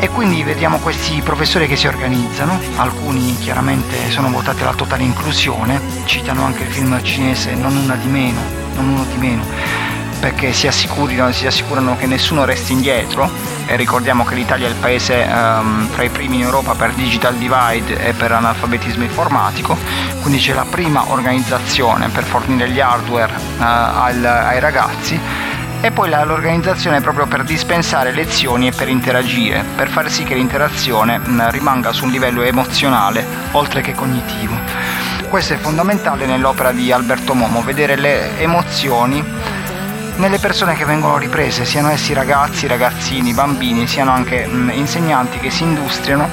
e 0.00 0.08
quindi 0.08 0.42
vediamo 0.42 0.78
questi 0.78 1.20
professori 1.22 1.66
che 1.66 1.76
si 1.76 1.86
organizzano, 1.86 2.58
alcuni 2.76 3.36
chiaramente 3.38 4.10
sono 4.10 4.30
votati 4.30 4.62
alla 4.62 4.74
totale 4.74 5.02
inclusione, 5.02 5.80
citano 6.04 6.44
anche 6.44 6.62
il 6.62 6.70
film 6.70 7.02
cinese 7.02 7.54
Non 7.54 7.76
una 7.76 7.96
di 7.96 8.06
meno, 8.06 8.40
non 8.74 8.88
uno 8.88 9.04
di 9.04 9.16
meno, 9.16 9.44
perché 10.20 10.52
si 10.52 10.66
assicurano, 10.66 11.32
si 11.32 11.46
assicurano 11.46 11.96
che 11.96 12.06
nessuno 12.06 12.44
resti 12.44 12.72
indietro. 12.72 13.30
E 13.66 13.76
ricordiamo 13.76 14.24
che 14.24 14.34
l'Italia 14.34 14.66
è 14.66 14.70
il 14.70 14.76
paese 14.76 15.26
um, 15.30 15.90
tra 15.92 16.02
i 16.02 16.08
primi 16.08 16.36
in 16.36 16.42
Europa 16.42 16.74
per 16.74 16.92
digital 16.92 17.34
divide 17.34 18.02
e 18.02 18.14
per 18.14 18.32
analfabetismo 18.32 19.02
informatico, 19.02 19.76
quindi 20.22 20.40
c'è 20.40 20.54
la 20.54 20.64
prima 20.64 21.10
organizzazione 21.10 22.08
per 22.08 22.24
fornire 22.24 22.70
gli 22.70 22.80
hardware 22.80 23.32
uh, 23.34 23.62
al, 23.62 24.24
ai 24.24 24.60
ragazzi 24.60 25.47
e 25.80 25.90
poi 25.92 26.10
l'organizzazione 26.10 27.00
proprio 27.00 27.26
per 27.26 27.44
dispensare 27.44 28.12
lezioni 28.12 28.66
e 28.68 28.72
per 28.72 28.88
interagire, 28.88 29.64
per 29.76 29.88
far 29.88 30.10
sì 30.10 30.24
che 30.24 30.34
l'interazione 30.34 31.20
rimanga 31.50 31.92
su 31.92 32.04
un 32.04 32.10
livello 32.10 32.42
emozionale 32.42 33.24
oltre 33.52 33.80
che 33.80 33.94
cognitivo. 33.94 34.56
Questo 35.28 35.54
è 35.54 35.56
fondamentale 35.56 36.26
nell'opera 36.26 36.72
di 36.72 36.90
Alberto 36.90 37.34
Momo, 37.34 37.62
vedere 37.62 37.96
le 37.96 38.38
emozioni 38.40 39.22
nelle 40.16 40.38
persone 40.38 40.74
che 40.74 40.84
vengono 40.84 41.16
riprese, 41.16 41.64
siano 41.64 41.90
essi 41.90 42.12
ragazzi, 42.12 42.66
ragazzini, 42.66 43.32
bambini, 43.32 43.86
siano 43.86 44.10
anche 44.10 44.48
insegnanti 44.72 45.38
che 45.38 45.50
si 45.50 45.62
industriano 45.62 46.28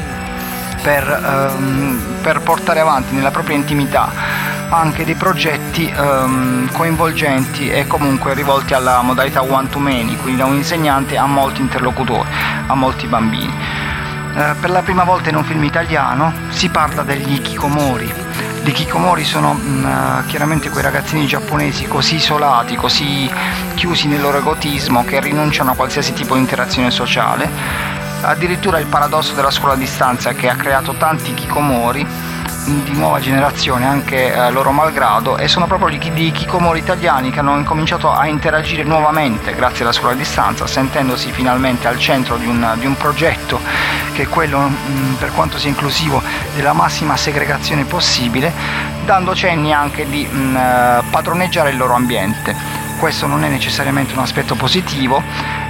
per, 0.81 1.51
um, 1.55 2.01
per 2.21 2.39
portare 2.41 2.79
avanti 2.79 3.13
nella 3.13 3.31
propria 3.31 3.55
intimità 3.55 4.54
anche 4.69 5.06
dei 5.06 5.15
progetti 5.15 5.93
um, 5.97 6.69
coinvolgenti 6.71 7.69
e 7.69 7.88
comunque 7.88 8.34
rivolti 8.34 8.73
alla 8.73 9.01
modalità 9.01 9.41
one 9.41 9.69
to 9.69 9.80
many, 9.80 10.15
quindi 10.17 10.38
da 10.38 10.45
un 10.45 10.56
insegnante 10.56 11.17
a 11.17 11.25
molti 11.25 11.62
interlocutori, 11.62 12.28
a 12.67 12.73
molti 12.75 13.08
bambini. 13.08 13.54
Uh, 14.34 14.60
per 14.60 14.69
la 14.69 14.82
prima 14.82 15.04
volta 15.04 15.30
in 15.30 15.36
un 15.36 15.43
film 15.43 15.63
italiano 15.63 16.34
si 16.49 16.69
parla 16.69 17.04
degli 17.04 17.36
ikikomori. 17.36 18.13
Gli 18.63 18.69
ikikomori 18.69 19.23
sono 19.23 19.51
uh, 19.51 20.25
chiaramente 20.25 20.69
quei 20.69 20.84
ragazzini 20.84 21.28
giapponesi 21.28 21.88
così 21.88 22.15
isolati, 22.15 22.75
così 22.75 23.30
chiusi 23.75 24.08
nel 24.08 24.21
loro 24.21 24.39
egotismo 24.39 25.06
che 25.06 25.19
rinunciano 25.19 25.71
a 25.71 25.75
qualsiasi 25.75 26.13
tipo 26.13 26.34
di 26.34 26.41
interazione 26.41 26.91
sociale. 26.91 27.93
Addirittura 28.21 28.80
il 28.80 28.88
paradosso 28.88 29.34
della 29.36 29.51
scuola 29.51 29.73
a 29.73 29.78
distanza 29.78 30.34
che 30.34 30.49
ha 30.49 30.56
creato 30.56 30.95
tanti 30.95 31.32
ikikomori 31.32 32.34
di 32.65 32.93
nuova 32.93 33.19
generazione 33.19 33.86
anche 33.86 34.34
eh, 34.34 34.49
loro 34.51 34.71
malgrado 34.71 35.38
e 35.38 35.47
sono 35.47 35.67
proprio 35.67 35.89
gli 35.89 36.32
Kikomori 36.32 36.80
italiani 36.80 37.30
che 37.30 37.39
hanno 37.39 37.58
incominciato 37.58 38.12
a 38.12 38.25
interagire 38.25 38.84
nuovamente 38.84 39.54
grazie 39.54 39.84
alla 39.84 39.93
scuola 39.93 40.13
a 40.13 40.17
distanza 40.17 40.65
sentendosi 40.65 41.32
finalmente 41.32 41.88
al 41.88 41.99
centro 41.99 42.38
di 42.38 42.47
un, 42.47 42.75
di 42.80 42.88
un 42.88 42.97
progetto 42.97 43.60
che 44.13 44.23
è 44.23 44.28
quello 44.28 44.60
mh, 44.60 44.78
mm, 44.89 45.13
per 45.15 45.32
quanto 45.34 45.60
sia 45.60 45.69
inclusivo 45.69 46.21
della 46.56 46.73
massima 46.73 47.15
segregazione 47.15 47.86
possibile 47.86 48.51
dando 49.06 49.36
cenni 49.36 49.71
anche 49.71 50.08
di 50.10 50.28
mh, 50.30 50.38
mm, 50.38 50.56
eh, 50.56 51.04
padroneggiare 51.12 51.69
il 51.69 51.78
loro 51.78 51.93
ambiente. 51.93 52.56
Questo 52.97 53.28
non 53.28 53.43
è 53.43 53.49
necessariamente 53.49 54.13
un 54.13 54.19
aspetto 54.19 54.56
positivo, 54.56 55.21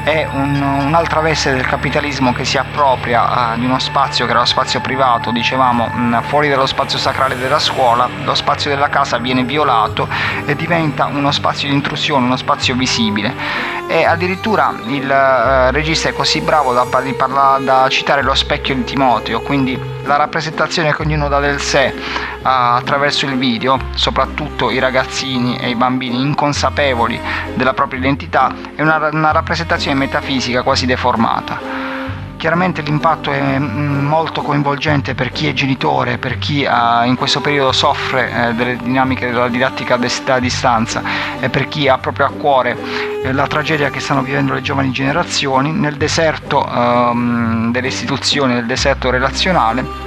è 0.05 0.27
un, 0.31 0.61
un'altra 0.61 1.19
veste 1.19 1.51
del 1.51 1.65
capitalismo 1.65 2.31
che 2.31 2.45
si 2.45 2.59
appropria 2.59 3.53
uh, 3.53 3.57
di 3.57 3.65
uno 3.65 3.79
spazio 3.79 4.25
che 4.25 4.31
era 4.31 4.41
lo 4.41 4.45
spazio 4.45 4.79
privato, 4.79 5.31
dicevamo 5.31 5.87
mh, 5.87 5.99
mm, 5.99 6.19
fuori 6.21 6.47
dallo 6.47 6.67
spazio 6.67 6.99
sacrale 6.99 7.35
della 7.35 7.57
scuola, 7.57 8.07
lo 8.23 8.35
spazio 8.35 8.69
della 8.69 8.87
casa 8.87 9.17
viene 9.17 9.43
violato 9.43 10.07
e 10.45 10.55
diventa 10.55 11.07
uno 11.07 11.31
spazio 11.31 11.69
di 11.69 11.73
intrusione, 11.73 12.23
uno 12.23 12.37
spazio 12.37 12.75
visibile. 12.75 13.74
E 13.87 14.03
addirittura 14.03 14.73
il 14.87 15.03
uh, 15.03 15.71
regista 15.71 16.09
è 16.09 16.13
così 16.13 16.41
bravo 16.41 16.73
da, 16.73 16.85
da, 16.85 17.59
da 17.59 17.87
citare 17.87 18.23
lo 18.23 18.33
specchio 18.33 18.73
di 18.73 18.83
Timoteo, 18.83 19.41
quindi 19.41 19.79
la 20.03 20.15
rappresentazione 20.15 20.93
che 20.93 21.01
ognuno 21.03 21.27
dà 21.27 21.39
del 21.39 21.61
sé 21.61 21.93
uh, 21.95 22.39
attraverso 22.41 23.25
il 23.25 23.37
video, 23.37 23.77
soprattutto 23.93 24.71
i 24.71 24.79
ragazzini 24.79 25.57
e 25.57 25.69
i 25.69 25.75
bambini 25.75 26.19
inconsapevoli 26.19 27.19
della 27.53 27.73
propria 27.73 27.99
identità, 27.99 28.53
è 28.75 28.81
una, 28.81 29.09
una 29.11 29.31
rappresentazione 29.31 29.95
metafisica 29.97 30.63
quasi 30.63 30.85
deformata. 30.85 31.94
Chiaramente 32.37 32.81
l'impatto 32.81 33.31
è 33.31 33.57
mm, 33.57 34.05
molto 34.05 34.41
coinvolgente 34.41 35.15
per 35.15 35.31
chi 35.31 35.47
è 35.47 35.53
genitore, 35.53 36.17
per 36.17 36.37
chi 36.37 36.63
uh, 36.65 37.05
in 37.05 37.15
questo 37.15 37.41
periodo 37.41 37.71
soffre 37.71 38.49
eh, 38.49 38.53
delle 38.53 38.77
dinamiche 38.77 39.27
della 39.27 39.47
didattica 39.47 39.95
a 39.95 40.39
distanza 40.39 41.01
e 41.39 41.49
per 41.49 41.67
chi 41.67 41.87
ha 41.87 41.97
proprio 41.97 42.25
a 42.25 42.29
cuore 42.29 42.77
eh, 43.23 43.31
la 43.31 43.47
tragedia 43.47 43.89
che 43.89 43.99
stanno 43.99 44.21
vivendo 44.21 44.53
le 44.53 44.61
giovani 44.61 44.91
generazioni 44.91 45.71
nel 45.71 45.95
deserto 45.95 46.63
um, 46.63 47.71
delle 47.71 47.87
istituzioni, 47.87 48.53
nel 48.53 48.65
deserto 48.65 49.09
relazionale 49.09 50.04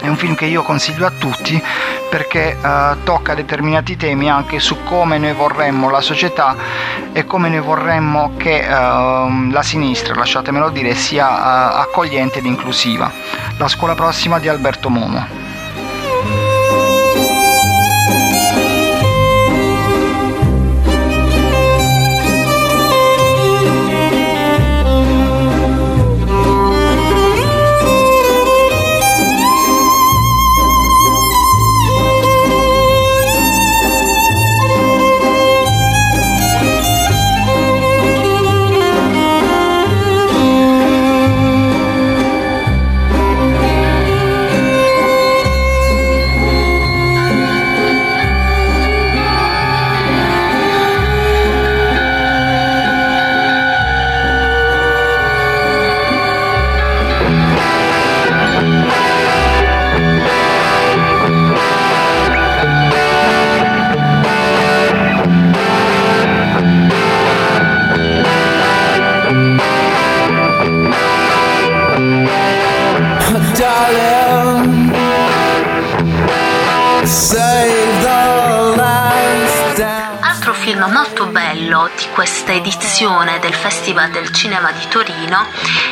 è 0.00 0.08
un 0.08 0.16
film 0.16 0.34
che 0.34 0.46
io 0.46 0.62
consiglio 0.62 1.06
a 1.06 1.10
tutti 1.10 1.62
perché 2.10 2.56
uh, 2.60 3.02
tocca 3.02 3.34
determinati 3.34 3.96
temi 3.96 4.30
anche 4.30 4.60
su 4.60 4.82
come 4.84 5.18
noi 5.18 5.32
vorremmo 5.32 5.90
la 5.90 6.00
società 6.00 6.56
e 7.12 7.24
come 7.24 7.48
noi 7.48 7.60
vorremmo 7.60 8.32
che 8.36 8.64
uh, 8.66 9.50
la 9.50 9.62
sinistra, 9.62 10.14
lasciatemelo 10.14 10.70
dire, 10.70 10.94
sia 10.94 11.26
uh, 11.26 11.80
accogliente 11.80 12.38
ed 12.38 12.44
inclusiva. 12.44 13.10
La 13.56 13.68
scuola 13.68 13.94
prossima 13.94 14.38
di 14.38 14.48
Alberto 14.48 14.88
Momo. 14.88 15.43
Altro 80.20 80.54
film 80.54 80.90
molto 80.90 81.26
bello 81.26 81.90
di 81.94 82.06
questa 82.14 82.52
edizione 82.52 83.38
del 83.40 83.52
Festival 83.52 84.10
del 84.10 84.30
Cinema 84.32 84.72
di 84.72 84.88
Torino 84.88 85.44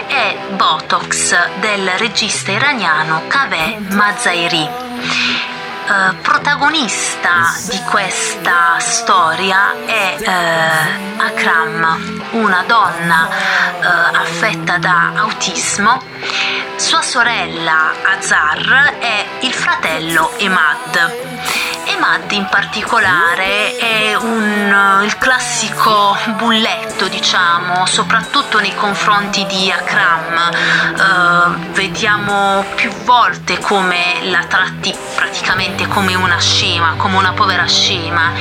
è 0.07 0.39
Botox 0.57 1.37
del 1.61 1.87
regista 1.99 2.53
iraniano 2.53 3.25
Kaveh 3.29 3.79
Mazairi. 3.91 5.52
Eh, 5.93 6.15
protagonista 6.23 7.53
di 7.69 7.79
questa 7.83 8.79
storia 8.79 9.75
è 9.85 10.17
eh, 10.19 11.21
Akram, 11.21 12.23
una 12.31 12.65
donna 12.67 13.29
eh, 13.29 14.17
affetta 14.17 14.79
da 14.79 15.13
autismo. 15.17 16.03
Sua 16.77 17.03
sorella 17.03 17.93
Azar 18.05 18.95
è 19.01 19.27
il 19.41 19.53
fratello 19.53 20.33
Emad. 20.39 21.13
Emad 21.85 22.31
in 22.31 22.47
particolare 22.49 23.77
è 23.77 24.15
un, 24.15 25.03
il 25.05 25.19
classico 25.19 26.17
bulletto, 26.37 27.09
diciamo, 27.09 27.85
soprattutto 27.87 28.61
nei 28.61 28.75
confronti 28.75 29.45
di 29.47 29.71
Akram. 29.71 30.53
Eh, 30.97 31.71
vediamo 31.73 32.65
più 32.77 32.91
volte 33.05 33.59
come 33.59 34.21
la 34.31 34.45
tratti 34.45 34.95
praticamente 35.15 35.82
come 35.87 36.15
una 36.15 36.39
scema, 36.39 36.95
come 36.97 37.17
una 37.17 37.33
povera 37.33 37.67
scema 37.67 38.33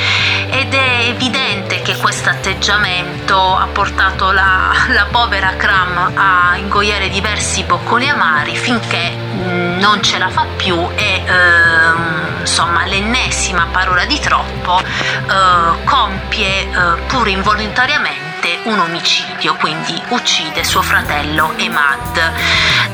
ed 0.50 0.74
è 0.74 1.06
evidente 1.08 1.82
che 1.82 1.96
questo 1.98 2.30
atteggiamento 2.30 3.56
ha 3.56 3.68
portato 3.68 4.32
la, 4.32 4.72
la 4.90 5.08
povera 5.10 5.50
Akram 5.50 6.12
a 6.16 6.56
ingoiare 6.58 7.10
diversi 7.10 7.64
bocconi 7.64 8.10
amari 8.10 8.56
finché 8.56 9.10
mh, 9.12 9.80
non 9.80 10.02
ce 10.02 10.18
la 10.18 10.30
fa 10.30 10.46
più 10.56 10.76
e 10.96 11.24
ehm, 11.26 12.38
insomma 12.42 12.86
l'ennesima 12.86 13.68
parola 13.72 14.06
di 14.06 14.20
troppo 14.20 14.80
eh, 14.80 15.84
compie 15.86 16.62
eh, 16.62 17.02
pur 17.08 17.28
involontariamente 17.28 18.31
un 18.64 18.80
omicidio, 18.80 19.56
quindi 19.56 20.02
uccide 20.10 20.64
suo 20.64 20.82
fratello 20.82 21.54
Emad. 21.58 22.32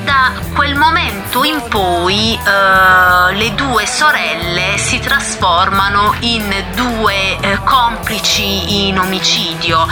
Da 0.04 0.32
quel 0.54 0.76
momento 0.76 1.44
in 1.44 1.62
poi 1.70 2.34
eh, 2.34 3.34
le 3.34 3.54
due 3.56 3.86
sorelle 3.86 4.78
si 4.78 5.00
trasformano 5.00 6.16
in 6.22 6.66
due 6.76 7.38
eh, 7.40 7.60
complici 7.64 8.88
in 8.88 9.00
omicidio. 9.00 9.86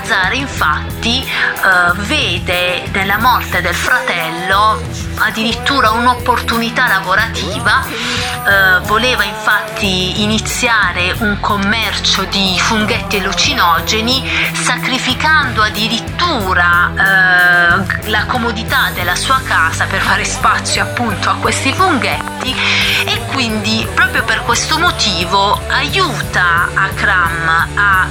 Azar 0.00 0.32
infatti 0.32 1.22
eh, 1.22 1.92
vede 2.06 2.84
nella 2.92 3.18
morte 3.18 3.60
del 3.60 3.74
fratello 3.74 5.11
addirittura 5.22 5.90
un'opportunità 5.90 6.86
lavorativa, 6.88 7.84
eh, 7.86 8.80
voleva 8.86 9.22
infatti 9.22 10.22
iniziare 10.22 11.14
un 11.18 11.38
commercio 11.40 12.24
di 12.24 12.58
funghetti 12.58 13.16
allucinogeni 13.18 14.28
sacrificando 14.52 15.62
addirittura 15.62 16.90
eh, 16.92 18.10
la 18.10 18.26
comodità 18.26 18.90
della 18.94 19.16
sua 19.16 19.40
casa 19.44 19.86
per 19.86 20.00
fare 20.00 20.24
spazio 20.24 20.82
appunto 20.82 21.30
a 21.30 21.34
questi 21.36 21.72
funghetti 21.72 22.31
e 22.50 23.20
quindi 23.32 23.86
proprio 23.94 24.24
per 24.24 24.42
questo 24.42 24.76
motivo 24.78 25.60
aiuta 25.68 26.68
Akram 26.74 27.48
a 27.74 28.08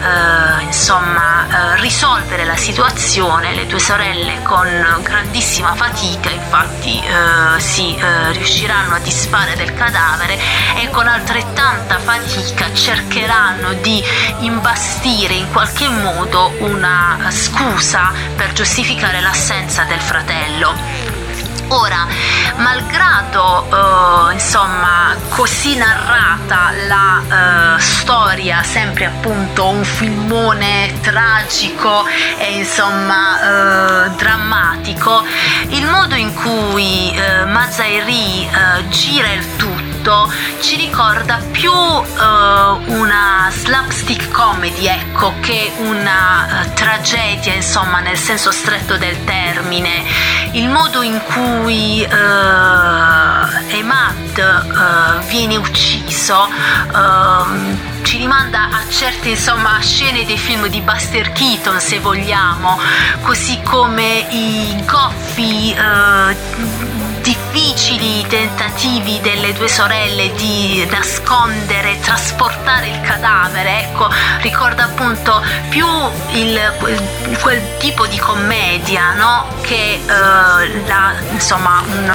eh, 0.59 0.63
insomma 0.63 1.75
eh, 1.75 1.81
risolvere 1.81 2.45
la 2.45 2.55
situazione 2.55 3.53
le 3.53 3.67
due 3.67 3.79
sorelle 3.79 4.41
con 4.43 4.67
grandissima 5.03 5.75
fatica 5.75 6.29
infatti 6.29 6.97
eh, 6.99 7.59
si 7.59 7.95
eh, 7.95 8.31
riusciranno 8.31 8.95
a 8.95 8.99
disfare 8.99 9.55
del 9.55 9.73
cadavere 9.73 10.39
e 10.77 10.89
con 10.89 11.07
altrettanta 11.07 11.99
fatica 11.99 12.73
cercheranno 12.73 13.73
di 13.81 14.01
imbastire 14.39 15.33
in 15.33 15.51
qualche 15.51 15.89
modo 15.89 16.53
una 16.59 17.17
scusa 17.29 18.11
per 18.35 18.53
giustificare 18.53 19.19
l'assenza 19.19 19.83
del 19.83 19.99
fratello. 19.99 21.00
Ora, 21.73 22.05
malgrado 22.57 23.65
eh, 23.71 24.33
insomma 24.33 25.15
così 25.29 25.77
narrata 25.77 26.73
la 26.85 27.77
eh, 27.77 27.79
storia, 27.79 28.61
sempre 28.61 29.05
appunto 29.05 29.69
un 29.69 29.81
filmone 29.85 30.91
tragico 30.99 32.05
e 32.37 32.57
insomma 32.57 33.39
eh, 34.05 34.09
drammatico, 34.17 35.23
il 35.69 35.85
modo 35.85 36.15
in 36.15 36.33
cui 36.33 37.15
eh, 37.15 37.45
Mazairi 37.45 38.43
eh, 38.43 38.89
gira 38.89 39.31
il 39.31 39.45
tutto 40.01 40.31
ci 40.61 40.77
ricorda 40.77 41.39
più 41.51 41.71
eh, 41.71 42.93
una 42.93 43.49
slapstick 43.51 44.31
comedy 44.31 44.87
ecco 44.87 45.33
che 45.41 45.71
una 45.77 46.63
eh, 46.63 46.73
tragedia 46.73 47.53
insomma 47.53 47.99
nel 47.99 48.17
senso 48.17 48.51
stretto 48.51 48.97
del 48.97 49.23
termine. 49.23 50.03
Il 50.53 50.69
modo 50.69 51.01
in 51.03 51.21
cui 51.23 52.01
eh, 52.01 52.07
Emad 53.77 54.37
eh, 54.37 55.27
viene 55.27 55.55
ucciso 55.55 56.49
ehm, 56.93 58.03
ci 58.03 58.17
rimanda 58.17 58.69
a 58.69 58.81
certe 58.89 59.29
insomma 59.29 59.79
scene 59.79 60.25
dei 60.25 60.37
film 60.37 60.67
di 60.67 60.81
Buster 60.81 61.31
Keaton 61.31 61.79
se 61.79 61.99
vogliamo 61.99 62.79
così 63.21 63.61
come 63.63 64.25
i 64.31 64.83
goffi 64.85 65.73
eh, 65.73 66.90
difficili 67.51 68.25
tentativi 68.27 69.19
delle 69.21 69.53
due 69.53 69.67
sorelle 69.67 70.33
di 70.35 70.85
nascondere, 70.89 71.99
trasportare 71.99 72.87
il 72.87 73.01
cadavere, 73.01 73.81
ecco, 73.81 74.09
ricorda 74.41 74.85
appunto 74.85 75.41
più 75.69 75.85
il, 76.31 76.73
quel, 76.79 77.37
quel 77.41 77.77
tipo 77.77 78.07
di 78.07 78.17
commedia, 78.17 79.13
no? 79.13 79.47
Che 79.61 79.93
eh, 79.93 80.01
la, 80.87 81.13
insomma, 81.31 81.81
un, 81.85 82.05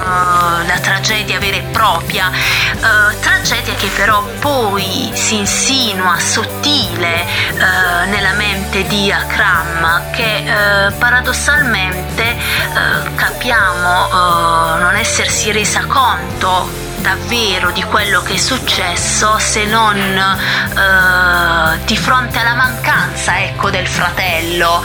la 0.67 0.79
tragedia 0.81 1.39
vera 1.39 1.57
e 1.57 1.63
propria, 1.73 2.31
eh, 2.31 3.21
tragedia 3.21 3.75
che 3.75 3.89
però 3.95 4.23
poi 4.41 5.11
si 5.15 5.37
insinua 5.37 6.19
sottile 6.19 7.23
eh, 7.23 8.07
nella 8.07 8.33
mente 8.33 8.87
di 8.87 9.13
Akram, 9.13 10.11
che 10.13 10.45
eh, 10.45 10.93
paradossalmente 10.93 12.25
eh, 12.25 13.15
capiamo 13.15 14.09
eh, 14.09 14.81
non 14.81 14.97
essersi 15.27 15.51
resa 15.51 15.85
conto 15.87 16.69
davvero 17.01 17.73
di 17.73 17.83
quello 17.83 18.23
che 18.23 18.35
è 18.35 18.37
successo 18.37 19.37
se 19.39 19.65
non 19.65 19.97
eh, 19.97 21.85
di 21.85 21.97
fronte 21.97 22.39
alla 22.39 22.55
mancanza 22.55 23.43
ecco, 23.43 23.71
del 23.71 23.89
fratello. 23.89 24.83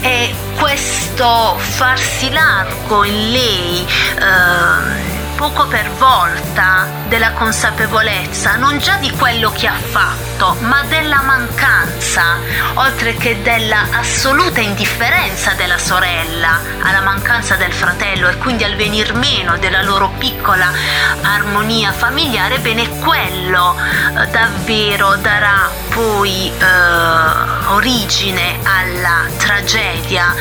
E 0.00 0.34
questo 0.58 1.56
farsi 1.58 2.30
largo 2.32 3.04
in 3.04 3.30
lei 3.30 3.86
eh, 4.18 5.13
poco 5.36 5.66
per 5.66 5.90
volta 5.92 6.86
della 7.08 7.32
consapevolezza 7.32 8.56
non 8.56 8.78
già 8.78 8.96
di 8.96 9.10
quello 9.10 9.50
che 9.50 9.66
ha 9.66 9.74
fatto, 9.74 10.56
ma 10.60 10.82
della 10.84 11.22
mancanza, 11.22 12.38
oltre 12.74 13.16
che 13.16 13.42
della 13.42 13.86
assoluta 13.92 14.60
indifferenza 14.60 15.52
della 15.52 15.78
sorella 15.78 16.60
alla 16.82 17.00
mancanza 17.00 17.56
del 17.56 17.72
fratello 17.72 18.28
e 18.28 18.38
quindi 18.38 18.64
al 18.64 18.76
venir 18.76 19.14
meno 19.14 19.56
della 19.58 19.82
loro 19.82 20.12
piccola 20.18 20.70
armonia 21.22 21.92
familiare, 21.92 22.58
bene 22.58 22.88
quello 23.00 23.76
eh, 23.76 24.26
davvero 24.28 25.16
darà 25.16 25.68
poi 25.88 26.50
eh, 26.50 27.66
origine 27.68 28.58
alla 28.62 29.26
tragedia. 29.36 30.34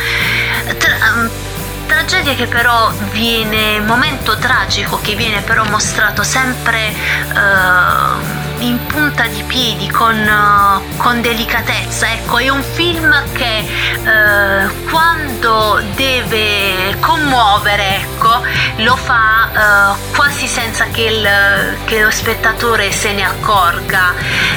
Tra- 0.78 1.52
tragedia 1.86 2.34
che 2.34 2.48
però 2.48 2.92
viene, 3.12 3.80
momento 3.80 4.38
tragico 4.38 5.00
che 5.02 5.16
viene 5.16 5.42
però 5.42 5.64
mostrato 5.66 6.24
sempre 6.24 6.90
eh, 6.90 8.42
in 8.64 8.80
punta 8.86 9.26
di 9.28 9.44
piedi 9.44 9.90
con, 9.90 10.16
uh, 10.16 10.98
con, 10.98 11.22
delicatezza. 11.22 12.12
Ecco, 12.12 12.38
è 12.38 12.50
un 12.50 12.64
film 12.64 13.14
che 13.34 13.66
uh, 14.00 14.90
quando 14.90 15.82
deve 15.96 16.96
commuovere, 17.00 17.98
ecco, 17.98 18.42
lo 18.78 18.96
fa 18.96 19.94
uh, 19.94 20.16
quasi 20.16 20.48
senza 20.48 20.86
che, 20.86 21.02
il, 21.02 21.78
che, 21.86 22.02
lo 22.02 22.12
spettatore 22.12 22.92
se 22.92 23.12
ne 23.14 23.24
accorga. 23.24 24.14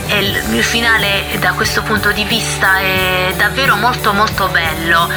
E 0.06 0.18
il, 0.18 0.54
il, 0.54 0.64
finale 0.64 1.36
da 1.40 1.52
questo 1.52 1.82
punto 1.82 2.12
di 2.12 2.24
vista 2.24 2.78
è 2.78 3.34
davvero 3.36 3.74
molto 3.76 4.12
molto 4.12 4.48
bello. 4.48 5.08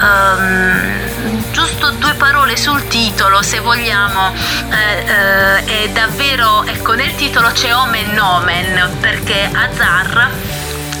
Um, 0.00 1.35
giusto 1.56 1.88
due 1.92 2.12
parole 2.16 2.54
sul 2.54 2.86
titolo, 2.86 3.40
se 3.40 3.60
vogliamo, 3.60 4.30
eh, 4.68 5.04
eh, 5.06 5.84
è 5.84 5.88
davvero, 5.88 6.62
ecco, 6.64 6.92
nel 6.92 7.14
titolo 7.14 7.48
c'è 7.48 7.74
Omen 7.74 8.12
Nomen, 8.12 8.98
perché 9.00 9.50
Azar 9.50 10.30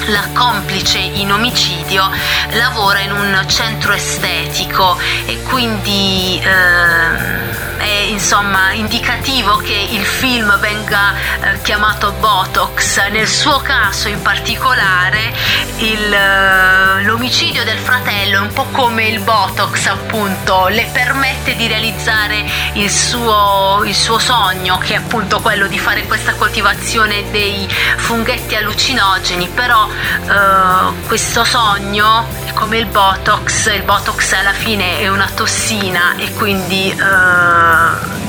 la 0.06 0.24
complice 0.32 0.96
in 0.96 1.30
omicidio 1.30 2.10
lavora 2.52 3.00
in 3.00 3.10
un 3.10 3.44
centro 3.48 3.92
estetico 3.92 4.96
e 5.26 5.42
quindi 5.42 6.40
eh, 6.42 7.65
è 7.78 8.06
insomma 8.08 8.72
indicativo 8.72 9.56
che 9.56 9.88
il 9.90 10.04
film 10.04 10.58
venga 10.58 11.14
eh, 11.40 11.60
chiamato 11.62 12.12
Botox. 12.12 13.08
Nel 13.10 13.28
suo 13.28 13.58
caso 13.60 14.08
in 14.08 14.20
particolare 14.22 15.32
il, 15.78 16.12
eh, 16.12 17.02
l'omicidio 17.02 17.64
del 17.64 17.78
fratello 17.78 18.38
è 18.38 18.40
un 18.40 18.52
po' 18.52 18.66
come 18.72 19.06
il 19.06 19.20
Botox 19.20 19.86
appunto, 19.86 20.68
le 20.68 20.88
permette 20.92 21.54
di 21.56 21.66
realizzare 21.66 22.44
il 22.74 22.90
suo, 22.90 23.82
il 23.84 23.94
suo 23.94 24.18
sogno 24.18 24.78
che 24.78 24.94
è 24.94 24.96
appunto 24.96 25.40
quello 25.40 25.66
di 25.66 25.78
fare 25.78 26.04
questa 26.04 26.34
coltivazione 26.34 27.30
dei 27.30 27.68
funghetti 27.96 28.54
allucinogeni, 28.54 29.48
però 29.48 29.88
eh, 29.88 31.06
questo 31.06 31.44
sogno 31.44 32.26
è 32.44 32.52
come 32.52 32.78
il 32.78 32.86
Botox, 32.86 33.72
il 33.74 33.82
Botox 33.82 34.32
alla 34.32 34.52
fine 34.52 35.00
è 35.00 35.08
una 35.08 35.28
tossina 35.34 36.16
e 36.16 36.32
quindi 36.32 36.90
eh, 36.90 36.96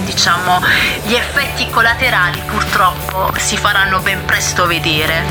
diciamo 0.04 0.62
gli 1.04 1.14
effetti 1.14 1.70
collaterali 1.70 2.42
purtroppo 2.46 3.32
si 3.38 3.58
faranno 3.58 4.00
ben 4.00 4.26
presto 4.26 4.66
vedere. 4.66 5.26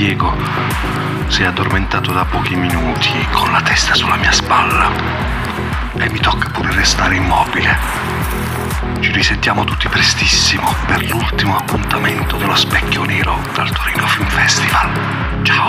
Diego. 0.00 0.34
Si 1.26 1.42
è 1.42 1.44
addormentato 1.44 2.10
da 2.12 2.24
pochi 2.24 2.54
minuti 2.54 3.12
con 3.32 3.52
la 3.52 3.60
testa 3.60 3.92
sulla 3.92 4.16
mia 4.16 4.32
spalla. 4.32 4.90
E 5.98 6.08
mi 6.08 6.18
tocca 6.18 6.48
pure 6.48 6.72
restare 6.74 7.16
immobile. 7.16 7.76
Ci 9.00 9.12
risentiamo 9.12 9.64
tutti 9.64 9.88
prestissimo 9.88 10.74
per 10.86 11.06
l'ultimo 11.06 11.54
appuntamento 11.54 12.38
dello 12.38 12.56
specchio 12.56 13.04
nero 13.04 13.38
dal 13.52 13.70
Torino 13.72 14.06
Film 14.06 14.28
Festival. 14.28 14.88
Ciao! 15.42 15.68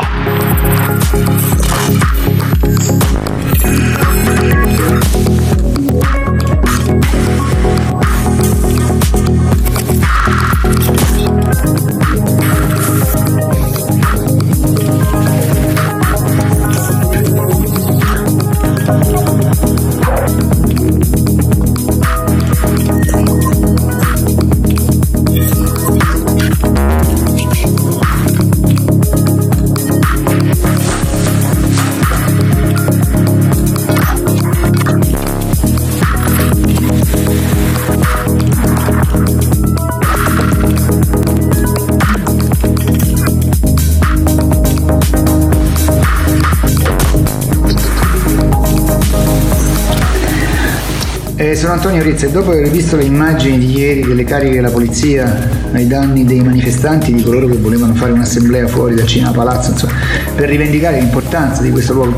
Eh, 51.52 51.56
sono 51.58 51.74
Antonio 51.74 52.02
Rizza 52.02 52.28
e 52.28 52.32
dopo 52.32 52.52
aver 52.52 52.70
visto 52.70 52.96
le 52.96 53.04
immagini 53.04 53.58
di 53.58 53.78
ieri 53.78 54.00
delle 54.08 54.24
cariche 54.24 54.56
della 54.56 54.70
polizia 54.70 55.50
ai 55.74 55.86
danni 55.86 56.24
dei 56.24 56.40
manifestanti, 56.40 57.14
di 57.14 57.22
coloro 57.22 57.46
che 57.48 57.58
volevano 57.58 57.94
fare 57.94 58.14
un'assemblea 58.14 58.68
fuori 58.68 58.96
dal 58.96 59.06
Cinema 59.06 59.32
Palazzo, 59.32 59.72
insomma, 59.72 59.92
per 60.34 60.48
rivendicare 60.48 60.98
l'importanza 61.02 61.62
di 61.62 61.70
questo 61.70 61.92
luogo, 61.92 62.18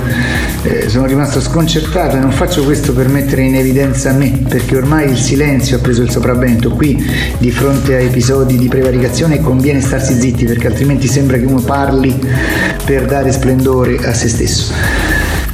eh, 0.61 0.87
sono 0.87 1.07
rimasto 1.07 1.41
sconcertato 1.41 2.15
e 2.15 2.19
non 2.19 2.31
faccio 2.31 2.63
questo 2.63 2.93
per 2.93 3.07
mettere 3.07 3.41
in 3.41 3.55
evidenza 3.55 4.11
me, 4.11 4.39
perché 4.47 4.77
ormai 4.77 5.09
il 5.09 5.17
silenzio 5.17 5.77
ha 5.77 5.79
preso 5.79 6.03
il 6.03 6.11
sopravvento. 6.11 6.69
Qui, 6.69 7.03
di 7.39 7.49
fronte 7.49 7.95
a 7.95 7.99
episodi 8.01 8.55
di 8.55 8.67
prevaricazione, 8.67 9.41
conviene 9.41 9.81
starsi 9.81 10.13
zitti, 10.13 10.45
perché 10.45 10.67
altrimenti 10.67 11.07
sembra 11.07 11.37
che 11.37 11.45
uno 11.45 11.61
parli 11.61 12.15
per 12.85 13.07
dare 13.07 13.31
splendore 13.31 13.97
a 14.05 14.13
se 14.13 14.27
stesso 14.27 15.02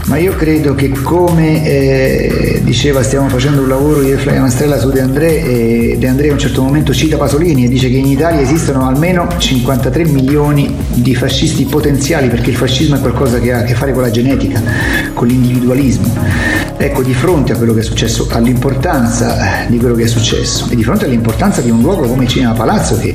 ma 0.10 0.18
io 0.18 0.36
credo 0.36 0.74
che 0.74 0.89
come 0.89 1.64
eh, 1.64 2.62
diceva 2.64 3.03
stiamo 3.03 3.30
facendo 3.30 3.62
un 3.62 3.68
lavoro 3.68 4.01
io 4.01 4.18
e 4.18 4.39
Mastrella 4.39 4.80
su 4.80 4.89
De 4.89 5.01
André 5.01 5.43
e 5.43 5.97
De 5.99 6.07
André 6.07 6.30
a 6.30 6.34
un 6.34 6.39
certo 6.39 6.64
momento 6.64 6.93
cita 6.95 7.16
Pasolini 7.16 7.66
e 7.66 7.68
dice 7.68 7.89
che 7.89 7.97
in 7.97 8.07
Italia 8.07 8.41
esistono 8.41 8.88
almeno 8.88 9.28
53 9.38 10.05
milioni 10.05 10.76
di 10.93 11.14
fascisti 11.14 11.66
potenziali 11.66 12.28
perché 12.28 12.49
il 12.49 12.55
fascismo 12.55 12.95
è 12.95 12.99
qualcosa 12.99 13.39
che 13.39 13.53
ha 13.53 13.60
a 13.60 13.64
che 13.64 13.76
fare 13.76 13.93
con 13.93 14.01
la 14.01 14.10
genetica, 14.10 14.60
con 15.14 15.28
l'individualismo. 15.28 16.12
Ecco, 16.82 17.03
di 17.03 17.13
fronte 17.13 17.51
a 17.51 17.57
quello 17.57 17.73
che 17.73 17.82
è 17.82 17.84
successo, 17.84 18.25
all'importanza 18.32 19.65
di 19.67 19.77
quello 19.77 19.95
che 19.95 20.03
è 20.03 20.07
successo 20.07 20.65
e 20.69 20.77
di 20.77 20.84
fronte 20.86 21.03
all'importanza 21.03 21.59
di 21.59 21.69
un 21.69 21.82
luogo 21.82 22.07
come 22.07 22.23
il 22.23 22.30
Cinema 22.30 22.53
Palazzo 22.53 22.97
che 22.97 23.13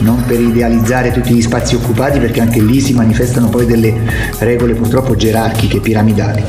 non 0.00 0.22
per 0.26 0.38
idealizzare 0.38 1.10
tutti 1.10 1.32
gli 1.32 1.40
spazi 1.40 1.74
occupati 1.74 2.18
perché 2.18 2.42
anche 2.42 2.60
lì 2.60 2.80
si 2.80 2.92
manifestano 2.92 3.48
poi 3.48 3.64
delle 3.64 3.94
regole 4.40 4.74
purtroppo 4.74 5.16
gerarchiche, 5.16 5.80
piramidali, 5.80 6.42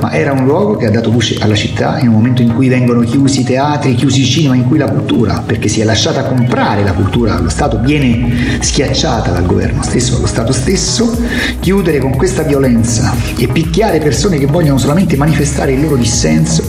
ma 0.00 0.12
era 0.12 0.32
un 0.32 0.44
luogo 0.44 0.76
che 0.76 0.84
ha 0.84 0.90
dato 0.90 1.10
voce 1.10 1.38
alla 1.40 1.54
città 1.54 1.98
in 2.00 2.08
un 2.08 2.14
momento 2.14 2.42
in 2.42 2.54
cui 2.54 2.68
vengono 2.68 3.00
chiusi 3.00 3.40
i 3.40 3.44
teatri, 3.44 3.94
chiusi 3.94 4.20
i 4.20 4.26
cinema, 4.26 4.54
in 4.54 4.68
cui 4.68 4.76
la 4.76 4.90
cultura, 4.90 5.42
perché 5.44 5.68
si 5.68 5.80
è 5.80 5.84
lasciata 5.84 6.24
comprare 6.24 6.84
la 6.84 6.92
cultura 6.92 7.36
allo 7.36 7.48
Stato, 7.48 7.78
viene 7.78 8.58
schiacciata 8.60 9.30
dal 9.30 9.46
governo 9.46 9.82
stesso, 9.82 10.16
allo 10.16 10.26
Stato 10.26 10.52
stesso, 10.52 11.16
chiudere 11.58 12.00
con 12.00 12.14
questa 12.14 12.42
violenza 12.42 13.14
e 13.38 13.48
picchiare 13.48 13.98
persone 13.98 14.36
che 14.36 14.46
vogliono 14.46 14.76
solamente 14.76 15.16
manifestare 15.16 15.72
il 15.72 15.80
loro 15.80 16.00
dissenso 16.02 16.64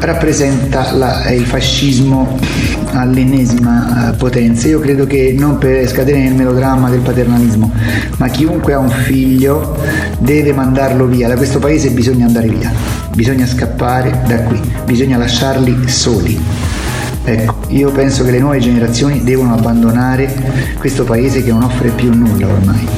rappresenta 0.00 0.92
la, 0.94 1.30
il 1.30 1.46
fascismo 1.46 2.36
all'ennesima 2.92 4.10
eh, 4.10 4.16
potenza. 4.16 4.66
Io 4.66 4.80
credo 4.80 5.06
che 5.06 5.34
non 5.38 5.58
per 5.58 5.88
scadere 5.88 6.18
nel 6.18 6.34
melodramma 6.34 6.90
del 6.90 7.00
paternalismo, 7.00 7.70
ma 8.16 8.28
chiunque 8.28 8.72
ha 8.72 8.78
un 8.78 8.90
figlio 8.90 9.78
deve 10.18 10.52
mandarlo 10.52 11.06
via. 11.06 11.28
Da 11.28 11.36
questo 11.36 11.60
paese 11.60 11.90
bisogna 11.90 12.26
andare 12.26 12.48
via, 12.48 12.72
bisogna 13.14 13.46
scappare 13.46 14.22
da 14.26 14.42
qui, 14.42 14.60
bisogna 14.84 15.16
lasciarli 15.16 15.88
soli. 15.88 16.40
Ecco, 17.24 17.54
io 17.68 17.92
penso 17.92 18.24
che 18.24 18.32
le 18.32 18.40
nuove 18.40 18.58
generazioni 18.58 19.22
devono 19.22 19.54
abbandonare 19.54 20.34
questo 20.78 21.04
paese 21.04 21.44
che 21.44 21.52
non 21.52 21.62
offre 21.62 21.90
più 21.90 22.12
nulla 22.12 22.48
ormai 22.48 22.88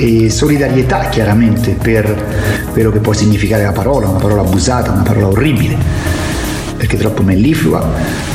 e 0.00 0.30
solidarietà 0.30 1.10
chiaramente 1.10 1.72
per 1.72 2.68
quello 2.72 2.90
che 2.90 3.00
può 3.00 3.12
significare 3.12 3.64
la 3.64 3.72
parola, 3.72 4.08
una 4.08 4.18
parola 4.18 4.40
abusata, 4.40 4.90
una 4.90 5.02
parola 5.02 5.28
orribile, 5.28 5.76
perché 6.76 6.96
troppo 6.96 7.22
melliflua. 7.22 8.28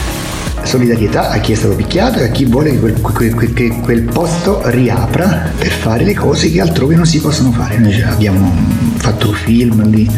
Solidarietà 0.61 1.29
a 1.29 1.39
chi 1.39 1.53
è 1.53 1.55
stato 1.55 1.75
picchiato 1.75 2.19
e 2.19 2.25
a 2.25 2.27
chi 2.29 2.45
vuole 2.45 2.71
che 2.71 2.77
quel, 2.77 2.93
quel, 3.01 3.33
quel, 3.33 3.79
quel 3.81 4.01
posto 4.03 4.61
riapra 4.65 5.51
per 5.57 5.71
fare 5.71 6.03
le 6.03 6.13
cose 6.13 6.51
che 6.51 6.61
altrove 6.61 6.95
non 6.95 7.05
si 7.05 7.19
possono 7.19 7.51
fare. 7.51 7.77
Noi 7.77 7.99
abbiamo 8.01 8.51
fatto 8.97 9.31
film 9.31 9.89
lì, 9.89 10.09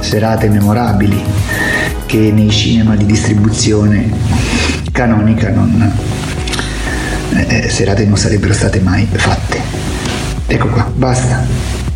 serate 0.00 0.48
memorabili 0.48 1.22
che 2.06 2.32
nei 2.32 2.50
cinema 2.50 2.96
di 2.96 3.06
distribuzione 3.06 4.10
canonica 4.90 5.50
non, 5.50 5.92
eh, 7.48 7.68
serate 7.68 8.04
non 8.06 8.16
sarebbero 8.16 8.52
state 8.52 8.80
mai 8.80 9.06
fatte. 9.10 10.05
Ecco 10.48 10.68
qua, 10.68 10.88
basta, 10.96 11.44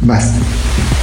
basta. 0.00 0.99